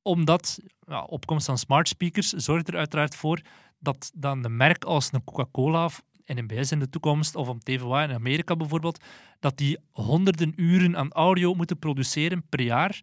[0.01, 3.41] Omdat ja, opkomst van smart speakers zorgt er uiteraard voor
[3.79, 8.03] dat dan een merk als een Coca-Cola of NMBS in de toekomst, of om TVA
[8.03, 9.03] in Amerika bijvoorbeeld,
[9.39, 13.01] dat die honderden uren aan audio moeten produceren per jaar,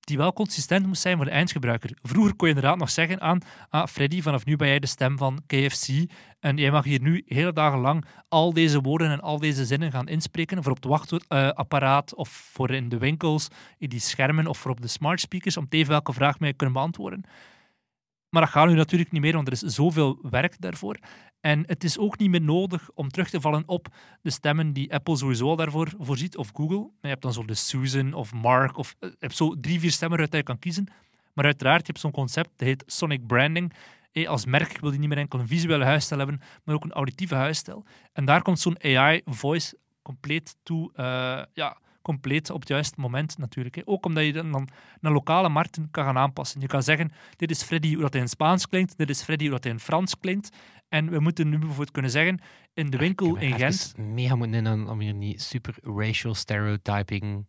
[0.00, 1.98] die wel consistent moet zijn voor de eindgebruiker.
[2.02, 5.18] Vroeger kon je inderdaad nog zeggen aan ah, Freddy, vanaf nu ben jij de stem
[5.18, 5.88] van KFC
[6.40, 9.90] en jij mag hier nu hele dagen lang al deze woorden en al deze zinnen
[9.90, 14.58] gaan inspreken voor op het wachtwoordapparaat of voor in de winkels, in die schermen of
[14.58, 17.24] voor op de smart speakers, om tegen welke vraag mij kunnen beantwoorden.
[18.32, 20.96] Maar dat gaat nu natuurlijk niet meer, want er is zoveel werk daarvoor.
[21.40, 23.88] En het is ook niet meer nodig om terug te vallen op
[24.22, 26.90] de stemmen die Apple sowieso al daarvoor voorziet, of Google.
[27.00, 29.90] Je hebt dan zo de Susan of Mark, of eh, je hebt zo drie, vier
[29.90, 30.86] stemmen waaruit je kan kiezen.
[31.32, 33.72] Maar uiteraard, je hebt zo'n concept, dat heet Sonic Branding.
[34.12, 36.92] Eh, Als merk wil je niet meer enkel een visuele huisstijl hebben, maar ook een
[36.92, 37.84] auditieve huisstijl.
[38.12, 43.74] En daar komt zo'n AI-voice compleet toe, eh, ja, compleet op het juiste moment natuurlijk.
[43.74, 43.82] hè.
[43.84, 44.68] Ook omdat je dan, dan
[45.00, 46.60] naar lokale markten kan gaan aanpassen.
[46.60, 49.44] Je kan zeggen, dit is Freddy hoe dat hij in Spaans klinkt, dit is Freddy
[49.44, 50.56] hoe dat hij in Frans klinkt.
[50.88, 52.40] En we moeten nu bijvoorbeeld kunnen zeggen,
[52.74, 57.46] in de winkel Ik in Gent, mega moeten in om hier niet super racial stereotyping...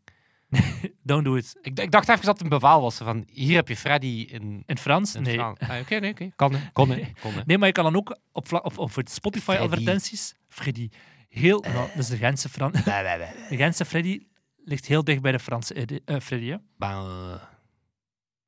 [1.03, 1.55] don't do it.
[1.61, 2.97] Ik, ik dacht even dat het een bevel was.
[2.97, 4.63] Van, hier heb je Freddy in...
[4.65, 5.15] In Frans?
[5.15, 5.39] in Nee.
[5.39, 6.31] Ah, Oké, nee, oké.
[6.35, 6.59] Kan, hè.
[6.73, 6.87] kon.
[7.45, 10.89] Nee, maar je kan dan ook op, op, op voor Spotify-advertenties, Freddy,
[11.29, 11.59] heel...
[11.59, 12.71] Nou, dat is de Gentse, Fran
[13.49, 14.21] de Gentse Freddy
[14.65, 16.56] ligt heel dicht bij de Franse Edi- eh, Freddy.
[16.78, 17.41] Maar, eh,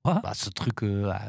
[0.02, 0.22] Wat?
[0.22, 0.82] wat is de truc?
[0.82, 1.26] eh,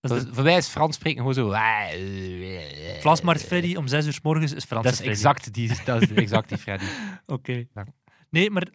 [0.00, 1.50] Dat is voor, mij is Frans spreken gewoon zo...
[1.50, 5.14] eh, eh, Vlasmarkt Freddy om zes uur 's morgens is Franse Dat is Freddy.
[5.16, 6.84] exact die, dat is exact die Freddy.
[7.26, 7.64] Oké.
[7.74, 7.86] Ja.
[8.30, 8.68] Nee, maar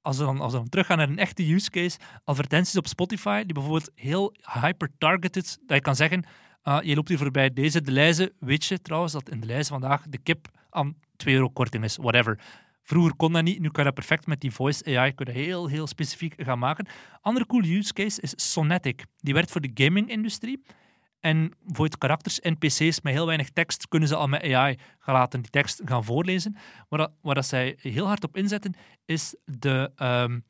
[0.00, 3.42] als we, dan, als we dan teruggaan naar een echte use case, advertenties op Spotify,
[3.44, 6.24] die bijvoorbeeld heel hyper-targeted, dat je kan zeggen,
[6.62, 9.72] ah, je loopt hier voorbij deze de lijzen, weet je trouwens dat in de lijzen
[9.80, 12.38] vandaag de kip aan 2 euro korting is, whatever.
[12.86, 15.66] Vroeger kon dat niet, nu kan je dat perfect met die voice AI kun heel,
[15.66, 16.86] heel specifiek gaan maken.
[17.20, 19.04] Andere coole use case is Sonetic.
[19.16, 20.62] Die werkt voor de gaming-industrie.
[21.20, 25.14] En voor het karakters, NPC's met heel weinig tekst, kunnen ze al met AI gaan
[25.14, 26.56] laten die tekst gaan voorlezen.
[26.88, 30.40] Waar dat zij heel hard op inzetten, is de ehm,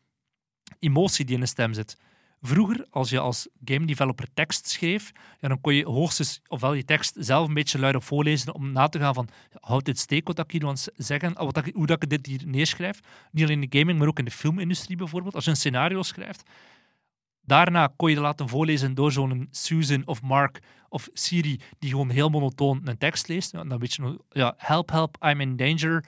[0.79, 1.96] emotie die in de stem zit.
[2.42, 7.14] Vroeger, als je als game developer tekst schreef, dan kon je hoogstens ofwel je tekst
[7.18, 9.29] zelf een beetje luid op voorlezen om na te gaan van
[9.61, 12.27] houdt dit steek wat ik hier het zeggen, wat dat, ik- hoe dat ik dit
[12.27, 13.01] hier neerschrijf.
[13.31, 15.35] Niet alleen in de gaming, maar ook in de filmindustrie bijvoorbeeld.
[15.35, 16.42] Als je een scenario schrijft,
[17.46, 22.29] Daarna kon je laten voorlezen door zo'n Susan of Mark of Siri, die gewoon heel
[22.29, 23.53] monotoon een tekst leest.
[23.53, 26.05] Ja, dan weet je, ja, help, help, I'm in danger.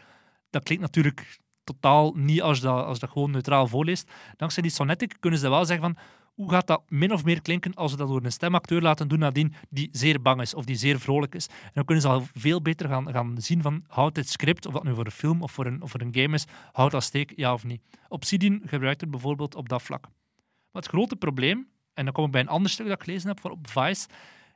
[0.50, 4.10] Dat klinkt natuurlijk totaal niet als dat, als dat gewoon neutraal voorleest.
[4.36, 6.04] Dankzij die Sonetic kunnen ze wel zeggen van,
[6.38, 9.18] hoe gaat dat min of meer klinken als we dat door een stemacteur laten doen
[9.18, 11.46] nadien die zeer bang is of die zeer vrolijk is.
[11.46, 14.72] En dan kunnen ze al veel beter gaan, gaan zien van, houdt dit script, of
[14.72, 17.02] dat nu voor een film of voor een, of voor een game is, houdt dat
[17.02, 17.82] steek, ja of niet.
[18.08, 20.00] Obsidian gebruikt het bijvoorbeeld op dat vlak.
[20.02, 23.28] Maar het grote probleem, en dan kom ik bij een ander stuk dat ik gelezen
[23.28, 24.08] heb van op Vice,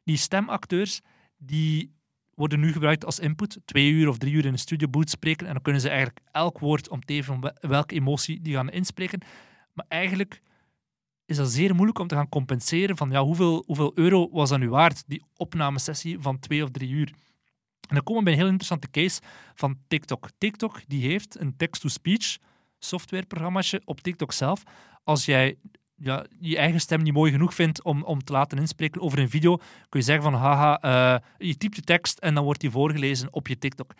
[0.05, 1.01] die stemacteurs,
[1.37, 1.95] die
[2.35, 3.59] worden nu gebruikt als input.
[3.64, 5.47] Twee uur of drie uur in een studio booth spreken.
[5.47, 9.21] En dan kunnen ze eigenlijk elk woord omteven van wel- welke emotie die gaan inspreken.
[9.73, 10.40] Maar eigenlijk
[11.33, 14.59] is dat zeer moeilijk om te gaan compenseren van ja, hoeveel, hoeveel euro was dat
[14.59, 17.09] nu waard, die opnamesessie van twee of drie uur.
[17.88, 19.21] En dan komen we bij een heel interessante case
[19.55, 20.29] van TikTok.
[20.38, 22.38] TikTok die heeft een text-to-speech
[22.79, 24.62] softwareprogrammaatje op TikTok zelf.
[25.05, 25.57] Als jij
[25.95, 29.31] ja, je eigen stem niet mooi genoeg vindt om, om te laten inspreken over een
[29.31, 29.57] video,
[29.88, 33.33] kun je zeggen van haha, eh, je typt de tekst en dan wordt die voorgelezen
[33.33, 33.95] op je TikTok.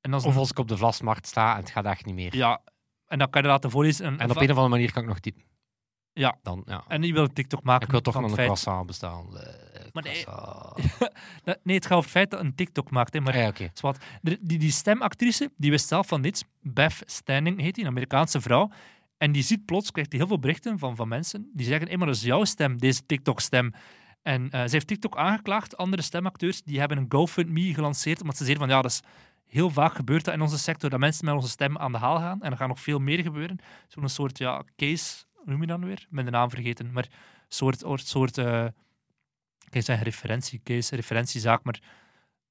[0.00, 2.36] En, Of als ik op de vlasmarkt sta en het gaat echt niet meer.
[2.36, 2.60] ja,
[3.06, 4.06] en dan kan je laten voorlezen.
[4.06, 5.42] En, En op een of andere manier kan ik nog typen.
[6.14, 6.38] Ja.
[6.42, 6.84] Dan, ja.
[6.88, 7.84] en je wil TikTok maken.
[7.86, 9.26] Ik wil toch nog feit- croissant bestaan.
[9.92, 10.24] Maar nee.
[11.62, 13.12] Nee, het gaat over het feit dat een TikTok maakt.
[13.14, 13.92] Hè, maar Ah, ja.
[14.22, 16.44] De- Die, die stemactrice, die wist zelf van niets.
[16.60, 18.70] Beth Standing heet die, een Amerikaanse vrouw.
[19.18, 21.96] En die ziet plots, krijgt die heel veel berichten van, van mensen die zeggen, hey,
[21.96, 23.72] maar dat is jouw stem, deze TikTok-stem.
[24.22, 25.76] En eh, ze heeft TikTok aangeklaagd.
[25.76, 29.00] Andere stemacteurs die hebben een GoFundMe gelanceerd, omdat ze zeiden van, ja, dat is
[29.46, 32.18] heel vaak gebeurt dat in onze sector, dat mensen met onze stem aan de haal
[32.18, 32.42] gaan.
[32.42, 33.58] En er gaat nog veel meer gebeuren.
[33.88, 36.06] Zo'n soort ja, case, noem je dat nu weer?
[36.10, 36.92] Ben de naam vergeten.
[36.92, 37.08] Maar
[37.48, 38.66] soort, soort, eh,
[39.70, 41.80] ik zeggen referentiecase, referentiezaak, maar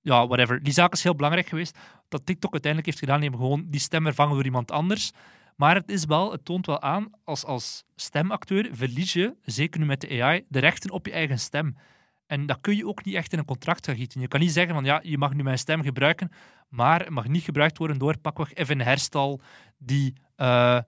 [0.02, 0.64] ja, whatever.
[0.64, 1.78] Die zaak is heel belangrijk geweest.
[2.08, 5.12] Dat TikTok uiteindelijk heeft gedaan, hebben gewoon die stem vervangen door iemand anders.
[5.56, 9.86] Maar het, is wel, het toont wel aan, als, als stemacteur verlies je, zeker nu
[9.86, 11.78] met de AI, de rechten op je eigen stem.
[12.26, 14.22] En dat kun je ook niet echt in een contract gaan gieten.
[14.22, 16.32] Je kan niet zeggen van ja, je mag nu mijn stem gebruiken,
[16.70, 19.42] maar het mag niet gebruikt worden door pakweg even een herstal
[19.78, 20.80] die eh,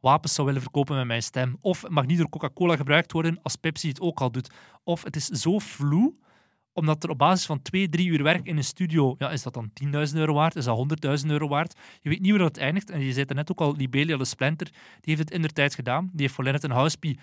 [0.00, 1.56] wapens zou willen verkopen met mijn stem.
[1.60, 4.50] Of het mag niet door Coca-Cola gebruikt worden als Pepsi het ook al doet.
[4.84, 6.14] Of het is zo vloe,
[6.72, 9.54] omdat er op basis van twee, drie uur werk in een studio, ja, is dat
[9.54, 10.56] dan 10.000 euro waard?
[10.56, 10.86] Is dat
[11.22, 11.78] 100.000 euro waard?
[12.00, 12.90] Je weet niet waar dat eindigt.
[12.90, 15.74] En je zei net ook al, Libelia de Splinter, die heeft het in der tijd
[15.74, 16.10] gedaan.
[16.12, 17.18] Die heeft voor Lennart en Housepie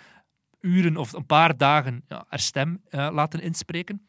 [0.61, 4.01] uren of een paar dagen ja, haar stem eh, laten inspreken.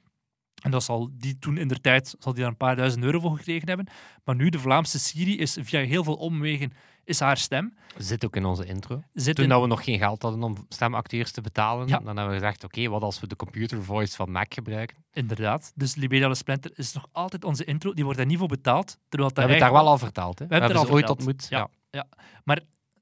[0.62, 3.20] En dat zal die toen in der tijd zal die daar een paar duizend euro
[3.20, 3.86] voor gekregen hebben.
[4.24, 6.72] Maar nu, de Vlaamse Siri is via heel veel omwegen
[7.06, 7.74] is haar stem.
[7.96, 9.02] Zit ook in onze intro.
[9.12, 11.98] Zit Toen in, dat we nog geen geld hadden om stemacteurs te betalen, Ja.
[11.98, 14.96] dan hebben we gezegd, oké, wat als we de computer voice van Mac gebruiken?
[15.12, 15.72] Inderdaad.
[15.74, 17.92] Dus Libelia de Splinter is nog altijd onze intro.
[17.92, 18.98] Die wordt daar niet voor betaald.
[19.08, 20.38] Terwijl We hebben het daar wel al verteld.
[20.38, 20.46] Hè?
[20.46, 21.46] We, hebben hebben het ooit ontmoet.
[21.50, 21.68] Ja.
[21.90, 22.06] Ja.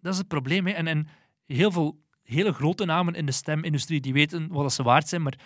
[0.00, 0.66] Dat is het probleem.
[0.66, 0.72] Hè.
[0.72, 1.08] En, en
[1.46, 5.38] heel veel hele grote namen in de stemindustrie die weten wat ze waard zijn, maar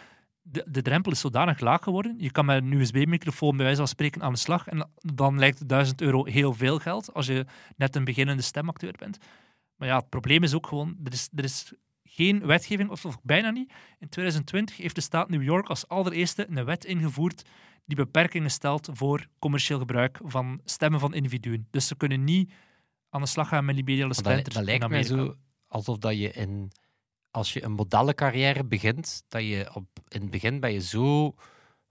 [0.50, 2.14] de, de drempel is zodanig laag geworden.
[2.18, 5.68] Je kan met een USB-microfoon bij wijze van spreken aan de slag en dan lijkt
[5.68, 9.18] 1000 euro heel veel geld als je net een beginnende stemacteur bent.
[9.76, 11.72] Maar ja, het probleem is ook gewoon, er is, er is
[12.04, 13.72] geen wetgeving, of, of bijna niet.
[13.98, 17.42] In 2020 heeft de staat New York als allereerste een wet ingevoerd
[17.84, 21.66] die beperkingen stelt voor commercieel gebruik van stemmen van individuen.
[21.70, 22.52] Dus ze kunnen niet
[23.10, 25.34] aan de slag gaan met de Maar dat, dat lijkt mij zo
[25.68, 26.70] alsof dat je in,
[27.30, 31.34] als je een modellencarrière begint, dat je op, in het begin ben je zo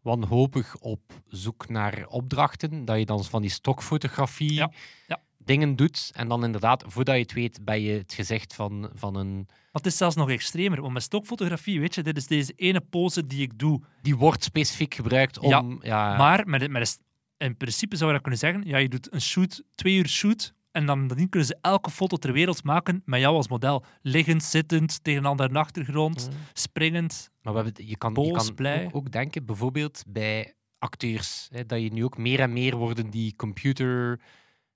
[0.02, 4.72] wanhopig op zoek naar opdrachten, dat je dan van die stokfotografie Ja,
[5.08, 5.22] ja.
[5.38, 6.12] dingen doet.
[6.14, 9.48] En dan inderdaad, voordat je het weet, ben je het gezicht van, van een...
[9.72, 10.82] Het is zelfs nog extremer.
[10.82, 13.82] Want met stokfotografie, weet je, dit is deze ene pose die ik doe.
[14.02, 15.50] Die wordt specifiek gebruikt om...
[15.50, 17.00] Ja, Ja, Maar met, met
[17.38, 18.64] in principe zou je dat kunnen zeggen.
[18.66, 20.54] Ja, je doet een shoot, twee uur shoot.
[20.78, 23.84] En dan kunnen ze elke foto ter wereld maken met jou als model.
[24.02, 26.36] Liggend, zittend, tegen een andere achtergrond, Mm.
[26.54, 27.32] springend.
[27.42, 28.86] Maar we hebben, je kan, je kan.
[28.86, 33.10] Ook, ook denken, bijvoorbeeld bij acteurs, hè, dat je nu ook meer en meer worden
[33.10, 34.20] die computer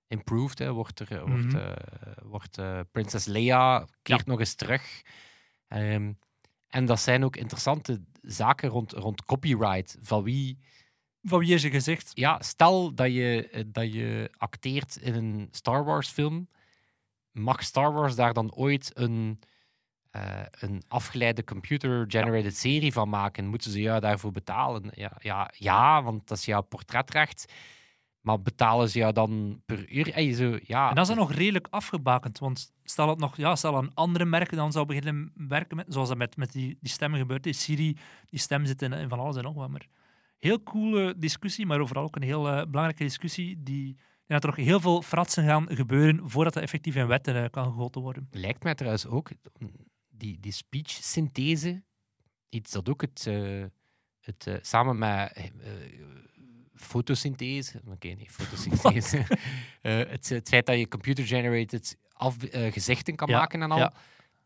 [0.08, 0.60] improved.
[0.60, 1.56] Hè, wordt er, eh, wordt, Mhm.
[1.58, 1.72] eh,
[2.24, 5.02] wordt eh, Princess Leia keert nog eens terug.
[5.68, 6.12] Ehm,
[6.68, 9.98] en dat zijn ook interessante zaken rond, rond copyright.
[10.02, 10.58] Van wie,
[11.24, 12.12] Van wie is je gezicht?
[12.14, 16.48] ja, stel dat je, eh, dat je acteert in een Star Wars film,
[17.32, 19.40] mag Star Wars daar dan ooit een,
[20.10, 23.48] eh, een afgeleide computer-generated serie van maken?
[23.48, 24.92] Moeten ze jou daarvoor betalen?
[24.94, 27.54] Ja, ja, ja, want dat is jouw portretrecht.
[28.22, 30.14] Maar betalen ze jou dan per uur?
[30.14, 32.40] En je zo, ja, En dat is dan nog redelijk afgebakend.
[32.40, 36.08] Want stel dat nog, ja, stel een andere merken dan zou beginnen werken met, zoals
[36.08, 37.44] dat met, met die, die stemmen gebeurt.
[37.44, 37.98] Die Siri,
[38.30, 39.70] die stem zit in, in van alles en nog wat.
[39.70, 39.88] Maar
[40.42, 43.64] heel coole discussie, maar overal ook een heel eh, belangrijke discussie.
[43.64, 43.98] Die,
[44.28, 47.66] dat er nog heel veel fratsen gaan gebeuren voordat dat effectief in wetten eh, kan
[47.66, 48.28] gegoten worden.
[48.32, 49.30] Lijkt mij trouwens ook,
[50.10, 51.84] die, die speech-synthese,
[52.50, 53.64] iets dat ook het, eh,
[54.20, 55.52] het samen met
[56.74, 59.26] fotosynthese, oké, nee, fotosynthese,
[59.82, 63.94] het, het feit dat je computer-generated af, gezichten kan Ja, maken en al, ja.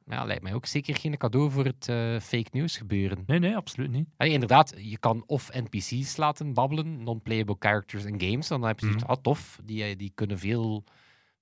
[0.06, 0.24] Ja.
[0.24, 3.24] lijkt mij ook zeker geen cadeau voor het eh, fake news gebeuren.
[3.26, 4.08] Nee, nee, absoluut niet.
[4.18, 9.04] Inderdaad, je kan of NPC's laten babbelen, non-playable characters in games, dan heb je zoiets,
[9.04, 9.12] Mhm.
[9.12, 10.84] ah, tof, die, eh, die kunnen veel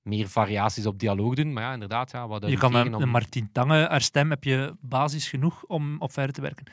[0.01, 3.49] meer variaties op dialoog doen, maar ja, inderdaad, ja, wat Je kan met een Martin
[3.51, 6.65] Tange, haar stem heb je basis genoeg om op verder te werken.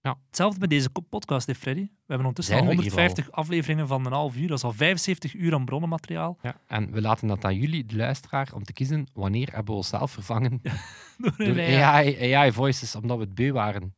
[0.00, 0.18] Ja.
[0.26, 1.80] Hetzelfde met deze podcast, hè, Freddy.
[1.80, 4.48] We hebben ondertussen al Zijn we hier 150 afleveringen van een half uur.
[4.48, 6.38] Dat is al 75 uur aan bronnenmateriaal.
[6.42, 9.72] Ja, en we laten dat aan jullie, de luisteraar, om te kiezen wanneer hebben we
[9.72, 10.60] onszelf vervangen
[11.18, 12.34] Door een door AI.
[12.34, 13.94] AI, voices, omdat we het beu waren.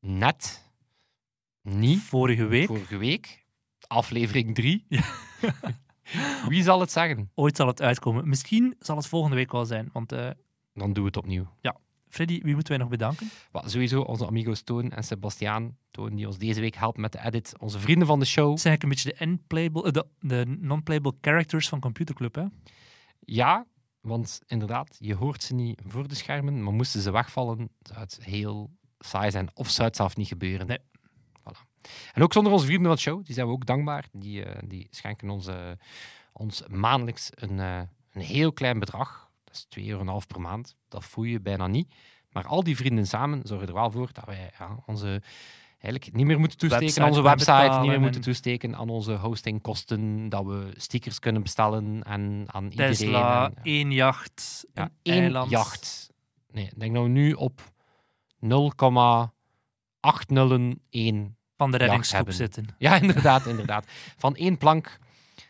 [0.00, 0.70] Net
[1.62, 2.66] niet Vorige week.
[2.66, 3.44] vorige week,
[3.86, 4.86] aflevering 3.
[6.48, 7.30] Wie zal het zeggen?
[7.34, 8.28] Ooit zal het uitkomen.
[8.28, 9.90] Misschien zal het volgende week wel zijn.
[9.92, 10.30] Want eh,
[10.72, 11.46] Dan doen we het opnieuw.
[12.08, 13.30] Freddy, wie moeten wij nog bedanken?
[13.50, 15.76] Wat, sowieso onze amigos Toon en Sebastiaan.
[15.90, 17.54] Toon die ons deze week helpt met de edit.
[17.58, 18.50] Onze vrienden van de show.
[18.50, 22.34] Het zijn eigenlijk een beetje de, eh, de, de non-playable characters van Computer Club.
[22.34, 22.44] Hè?
[23.20, 23.66] Ja,
[24.00, 28.18] want inderdaad, je hoort ze niet voor de schermen, maar moesten ze wegvallen, zou het
[28.22, 29.50] heel saai zijn.
[29.54, 30.66] Of zou het zelf niet gebeuren.
[30.66, 30.78] Nee.
[31.40, 31.66] Voilà.
[32.12, 34.08] En ook zonder onze vrienden van de show, die zijn we ook dankbaar.
[34.12, 35.48] Die, eh, die schenken ons,
[36.32, 37.80] ons maandelijks een, eh,
[38.12, 39.27] een heel klein bedrag.
[39.58, 40.76] Is 2,5 euro per maand.
[40.88, 41.94] Dat voel je bijna niet.
[42.30, 45.22] Maar al die vrienden samen zorgen er wel voor dat wij ja, onze
[45.80, 48.88] eigenlijk niet meer moeten toesteken Website aan onze website, niet meer moeten en- toesteken aan
[48.88, 52.92] onze hostingkosten, dat we stickers kunnen bestellen en aan iedereen.
[52.94, 55.50] Tesla, één jacht, ja, een één eiland.
[55.50, 56.10] jacht.
[56.50, 57.72] Nee, ik denk we nu op
[58.38, 61.36] 0,801.
[61.56, 62.66] van de reddingsgroep zitten.
[62.78, 63.86] Ja, inderdaad, inderdaad.
[64.16, 64.98] Van één plank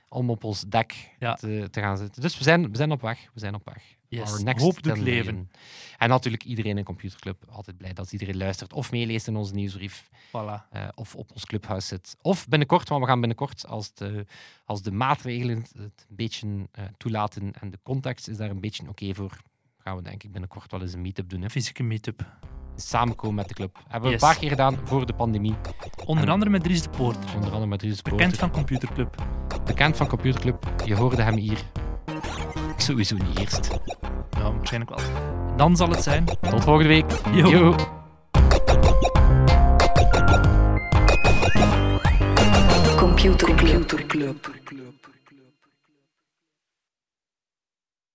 [0.09, 1.35] om op ons dek Ja.
[1.35, 2.23] te, te gaan zitten.
[2.23, 3.29] Dus we zijn, we zijn op weg.
[3.35, 3.97] We zijn op weg.
[4.09, 4.31] Yes.
[4.33, 5.51] Our next Hoop doet 10 leven.
[5.99, 7.45] En natuurlijk iedereen in Computerclub.
[7.51, 10.09] Altijd blij dat iedereen luistert of meeleest in onze nieuwsbrief.
[10.29, 10.69] Voilà.
[10.71, 12.17] eh, of op ons clubhuis zit.
[12.23, 14.27] Of binnenkort, want we gaan binnenkort, als de,
[14.65, 15.77] als de maatregelen het
[16.09, 19.37] een beetje eh, toelaten en de context is daar een beetje oké voor,
[19.79, 21.43] gaan we denk ik binnenkort wel eens een meetup doen.
[21.43, 21.51] Hè.
[21.51, 22.27] Fysieke meetup.
[22.77, 23.79] Samenkomen met de club.
[23.89, 24.23] Hebben we Yes.
[24.23, 25.55] een paar keer gedaan voor de pandemie.
[26.05, 27.35] Onder En- andere met Dries de Poorter.
[27.35, 28.39] Onder andere met Dries Bekend Poorter.
[28.39, 29.27] van Computer Club.
[29.65, 30.73] Bekend van Computerclub.
[30.85, 31.63] Je hoorde hem hier.
[32.89, 33.71] Sowieso niet eerst.
[34.31, 35.09] Ja, waarschijnlijk wel.
[35.57, 36.25] Dan zal het zijn.
[36.25, 37.05] Tot volgende week.
[37.33, 37.49] Yo.
[37.49, 37.75] Yo.
[42.97, 43.55] Computer
[44.07, 44.51] Club.